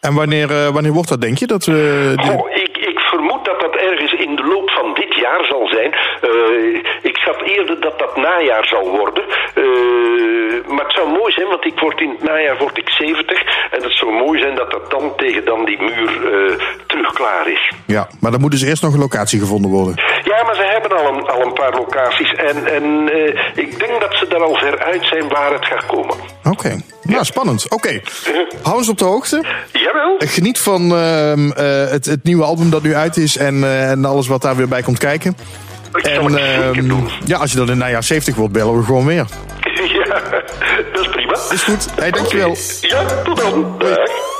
En 0.00 0.14
wanneer, 0.14 0.50
eh, 0.50 0.68
wanneer 0.68 0.92
wordt 0.92 1.08
dat, 1.08 1.20
denk 1.20 1.38
je? 1.38 1.46
Dat 1.46 1.64
we 1.64 2.12
die... 2.16 2.30
Goh, 2.30 2.50
ik, 2.50 2.76
ik 2.76 2.98
vermoed 3.00 3.44
dat 3.44 3.60
dat 3.60 3.76
ergens 3.76 4.12
in 4.12 4.36
de 4.36 4.44
loop 4.44 4.70
van 4.70 4.94
dit 4.94 5.14
jaar 5.14 5.44
zal 5.44 5.68
zijn. 5.68 5.92
Eh, 5.92 7.05
ik 7.26 7.32
schat 7.32 7.48
eerder 7.48 7.80
dat 7.80 7.98
dat 7.98 8.16
najaar 8.16 8.66
zal 8.66 8.90
worden. 8.90 9.24
Eh, 9.54 10.70
maar 10.74 10.84
het 10.84 10.92
zou 10.92 11.08
mooi 11.08 11.32
zijn, 11.32 11.48
want 11.48 11.64
ik 11.64 11.80
word 11.80 12.00
in 12.00 12.10
het 12.10 12.22
najaar 12.22 12.58
word 12.58 12.78
ik 12.78 12.88
70. 12.88 13.42
En 13.70 13.82
het 13.82 13.92
zou 13.92 14.12
mooi 14.12 14.40
zijn 14.40 14.54
dat 14.54 14.70
dat 14.70 14.90
dan 14.90 15.12
tegen 15.16 15.44
dan 15.44 15.64
die 15.64 15.78
muur 15.82 16.08
eh, 16.08 16.58
terug 16.86 17.12
klaar 17.12 17.48
is. 17.48 17.72
Ja, 17.86 18.08
maar 18.20 18.30
dan 18.30 18.40
moet 18.40 18.50
dus 18.50 18.62
eerst 18.62 18.82
nog 18.82 18.92
een 18.92 18.98
locatie 18.98 19.40
gevonden 19.40 19.70
worden. 19.70 19.94
Ja, 20.24 20.42
maar 20.44 20.54
ze 20.54 20.62
hebben 20.62 20.98
al 20.98 21.14
een, 21.14 21.26
al 21.26 21.40
een 21.46 21.52
paar 21.52 21.72
locaties. 21.72 22.32
En, 22.32 22.66
en 22.66 23.08
eh, 23.12 23.64
ik 23.64 23.78
denk 23.78 24.00
dat 24.00 24.14
ze 24.14 24.26
er 24.26 24.42
al 24.42 24.54
ver 24.54 24.78
uit 24.78 25.06
zijn 25.06 25.28
waar 25.28 25.52
het 25.52 25.66
gaat 25.66 25.86
komen. 25.86 26.16
Oké, 26.44 26.80
nou 27.02 27.24
spannend. 27.24 27.72
Oké, 27.72 28.00
hou 28.62 28.76
ons 28.76 28.88
op 28.88 28.98
de 28.98 29.04
hoogte. 29.04 29.44
Jawel. 29.72 30.14
Geniet 30.18 30.58
van 30.58 30.96
ehm, 30.96 31.50
eh, 31.50 31.90
het, 31.90 32.06
het 32.06 32.24
nieuwe 32.24 32.44
album 32.44 32.70
dat 32.70 32.82
nu 32.82 32.94
uit 32.94 33.16
is 33.16 33.36
en, 33.36 33.64
en 33.88 34.04
alles 34.04 34.26
wat 34.26 34.42
daar 34.42 34.56
weer 34.56 34.68
bij 34.68 34.82
komt 34.82 34.98
kijken. 34.98 35.36
Ik 35.96 36.06
zeker 36.06 36.38
ehm, 36.38 36.88
doen. 36.88 37.08
ja, 37.24 37.38
als 37.38 37.50
je 37.50 37.56
dan 37.56 37.70
in 37.70 37.78
najaar 37.78 38.02
70 38.02 38.34
wilt, 38.34 38.52
bellen 38.52 38.78
we 38.78 38.84
gewoon 38.84 39.06
weer. 39.06 39.26
ja, 40.06 40.20
dat 40.92 41.00
is 41.00 41.08
prima. 41.08 41.38
Is 41.50 41.62
goed. 41.62 41.86
Hey, 41.96 42.10
dankjewel. 42.10 42.50
Oké. 42.50 42.58
Ja, 42.80 43.22
tot 43.22 43.36
dan. 43.36 43.74
Dag. 43.78 44.34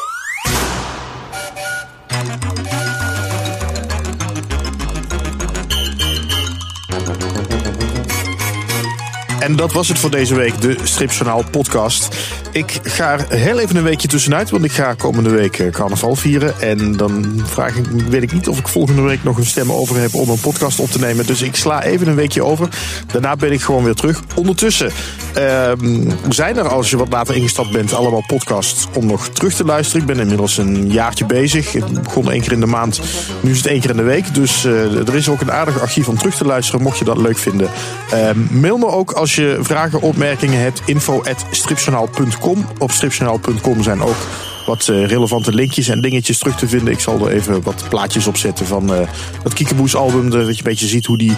En 9.47 9.57
dat 9.57 9.73
was 9.73 9.89
het 9.89 9.99
voor 9.99 10.11
deze 10.11 10.35
week, 10.35 10.61
de 10.61 10.77
Stripjournaal 10.83 11.45
podcast. 11.51 12.17
Ik 12.57 12.81
ga 12.83 13.13
er 13.13 13.37
heel 13.37 13.59
even 13.59 13.77
een 13.77 13.83
weekje 13.83 14.09
tussenuit, 14.09 14.51
want 14.51 14.65
ik 14.65 14.73
ga 14.73 14.95
komende 14.95 15.31
week 15.31 15.59
eh, 15.59 15.71
carnaval 15.71 16.15
vieren. 16.15 16.61
En 16.61 16.93
dan 16.93 17.43
vraag 17.45 17.77
ik, 17.77 17.85
weet 17.87 18.23
ik 18.23 18.33
niet 18.33 18.49
of 18.49 18.59
ik 18.59 18.69
volgende 18.69 19.03
week 19.03 19.25
nog 19.25 19.39
een 19.39 19.47
stem 19.47 19.73
over 19.73 20.01
heb 20.01 20.15
om 20.15 20.29
een 20.29 20.41
podcast 20.41 20.81
op 20.81 20.91
te 20.91 20.99
nemen. 20.99 21.27
Dus 21.27 21.43
ik 21.43 21.57
sla 21.57 21.83
even 21.83 22.09
een 22.09 22.15
weekje 22.15 22.43
over. 22.43 22.69
Daarna 23.13 23.37
ben 23.37 23.53
ik 23.53 23.63
gewoon 23.63 23.85
weer 23.85 23.95
terug. 23.95 24.23
Ondertussen 24.35 24.93
ehm, 25.35 26.11
zijn 26.29 26.57
er, 26.57 26.69
als 26.69 26.91
je 26.91 26.97
wat 26.97 27.09
later 27.13 27.35
ingestapt 27.37 27.73
bent, 27.73 27.95
allemaal 27.95 28.25
podcasts 28.27 28.87
om 28.95 29.07
nog 29.07 29.29
terug 29.29 29.55
te 29.55 29.65
luisteren. 29.65 30.01
Ik 30.01 30.07
ben 30.07 30.19
inmiddels 30.19 30.59
een 30.59 30.91
jaartje 30.91 31.27
bezig. 31.27 31.75
Ik 31.75 32.03
begon 32.03 32.31
één 32.31 32.41
keer 32.41 32.53
in 32.53 32.61
de 32.61 32.67
maand, 32.67 33.01
nu 33.41 33.51
is 33.51 33.57
het 33.57 33.67
één 33.67 33.81
keer 33.81 33.91
in 33.91 33.97
de 33.97 34.03
week. 34.03 34.35
Dus 34.35 34.65
eh, 34.65 35.09
er 35.09 35.15
is 35.15 35.29
ook 35.29 35.41
een 35.41 35.53
aardig 35.53 35.81
archief 35.81 36.09
om 36.09 36.19
terug 36.19 36.35
te 36.35 36.45
luisteren, 36.45 36.83
mocht 36.83 36.99
je 36.99 37.05
dat 37.05 37.19
leuk 37.19 37.39
vinden. 37.39 37.71
Ehm, 38.11 38.39
mail 38.51 38.77
me 38.77 38.87
ook 38.87 39.13
als 39.13 39.35
je 39.35 39.59
vragen, 39.61 40.01
opmerkingen 40.01 40.61
hebt. 40.61 40.83
info.stripjournaal.com. 40.85 42.46
Op 42.79 42.91
stripjournaal.com 42.91 43.83
zijn 43.83 44.03
ook 44.03 44.27
wat 44.67 44.89
eh, 44.89 45.07
relevante 45.07 45.53
linkjes 45.53 45.89
en 45.89 46.01
dingetjes 46.01 46.39
terug 46.39 46.57
te 46.57 46.69
vinden. 46.69 46.93
Ik 46.93 47.01
zal 47.01 47.27
er 47.27 47.33
even 47.33 47.63
wat 47.63 47.85
plaatjes 47.89 48.27
op 48.27 48.37
zetten 48.37 48.67
van 48.67 48.95
eh 48.95 49.09
dat 49.43 49.53
Kiekeboes 49.53 49.97
album. 49.97 50.31
Dat 50.31 50.41
je 50.41 50.49
een 50.49 50.61
beetje 50.63 50.87
ziet 50.87 51.07
hoe 51.07 51.19
die 51.19 51.33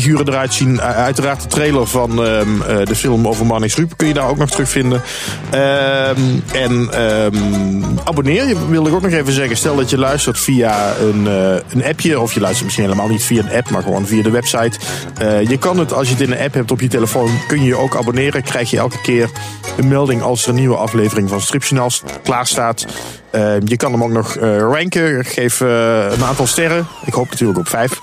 figuren 0.00 0.28
eruit 0.28 0.54
zien. 0.54 0.74
Uh, 0.74 0.96
uiteraard 0.96 1.42
de 1.42 1.48
trailer 1.48 1.86
van 1.86 2.24
ehm, 2.24 2.62
eh, 2.62 2.86
de 2.86 2.94
film 2.94 3.28
over 3.28 3.46
Marnix 3.46 3.76
Ruip 3.76 3.96
kun 3.96 4.08
je 4.08 4.14
daar 4.14 4.28
ook 4.28 4.36
nog 4.36 4.50
terugvinden. 4.50 5.02
Ehm, 5.50 6.20
en 6.52 6.88
ehm, 6.92 7.82
abonneer 8.04 8.48
je, 8.48 8.68
wil 8.68 8.86
ik 8.86 8.94
ook 8.94 9.02
nog 9.02 9.12
even 9.12 9.32
zeggen. 9.32 9.56
Stel 9.56 9.76
dat 9.76 9.90
je 9.90 9.98
luistert 9.98 10.38
via 10.38 10.94
een, 10.96 11.26
eh, 11.26 11.60
een 11.68 11.84
appje. 11.84 12.20
Of 12.20 12.34
je 12.34 12.40
luistert 12.40 12.64
misschien 12.64 12.84
helemaal 12.84 13.08
niet 13.08 13.22
via 13.22 13.42
een 13.42 13.56
app, 13.56 13.70
maar 13.70 13.82
gewoon 13.82 14.06
via 14.06 14.22
de 14.22 14.30
website. 14.30 14.78
Eh, 15.18 15.48
je 15.48 15.58
kan 15.58 15.78
het, 15.78 15.92
als 15.92 16.08
je 16.08 16.14
het 16.14 16.22
in 16.22 16.32
een 16.32 16.44
app 16.44 16.54
hebt 16.54 16.70
op 16.70 16.80
je 16.80 16.88
telefoon, 16.88 17.30
kun 17.46 17.60
je 17.60 17.66
je 17.66 17.76
ook 17.76 17.96
abonneren. 17.96 18.42
Krijg 18.42 18.70
je 18.70 18.78
elke 18.78 19.00
keer 19.00 19.30
een 19.76 19.88
melding 19.88 20.22
als 20.22 20.42
er 20.42 20.48
een 20.48 20.54
nieuwe 20.54 20.76
aflevering 20.76 21.28
van 21.28 21.40
Stripjournaal 21.40 21.90
klaar 22.22 22.46
staat. 22.46 22.86
Uh, 23.34 23.54
je 23.64 23.76
kan 23.76 23.92
hem 23.92 24.02
ook 24.02 24.10
nog 24.10 24.36
uh, 24.36 24.58
ranken. 24.58 25.24
Geef 25.24 25.60
uh, 25.60 26.04
een 26.10 26.24
aantal 26.24 26.46
sterren. 26.46 26.86
Ik 27.04 27.12
hoop 27.12 27.30
natuurlijk 27.30 27.58
op 27.58 27.68
vijf. 27.68 27.98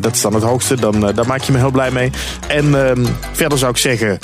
dat 0.00 0.14
is 0.14 0.20
dan 0.20 0.34
het 0.34 0.42
hoogste. 0.42 0.74
Dan, 0.74 1.00
daar 1.00 1.26
maak 1.26 1.42
je 1.42 1.52
me 1.52 1.58
heel 1.58 1.70
blij 1.70 1.90
mee. 1.90 2.10
En 2.48 2.86
ehm, 2.86 3.04
verder 3.32 3.58
zou 3.58 3.70
ik 3.70 3.76
zeggen, 3.76 4.18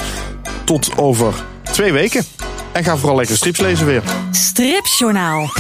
tot 0.65 0.91
over 0.97 1.35
twee 1.73 1.93
weken. 1.93 2.25
En 2.73 2.85
ga 2.85 2.97
vooral 2.97 3.17
lekker 3.17 3.37
strips 3.37 3.61
lezen 3.61 3.87
weer. 3.87 4.03
Stripjournaal. 4.31 5.51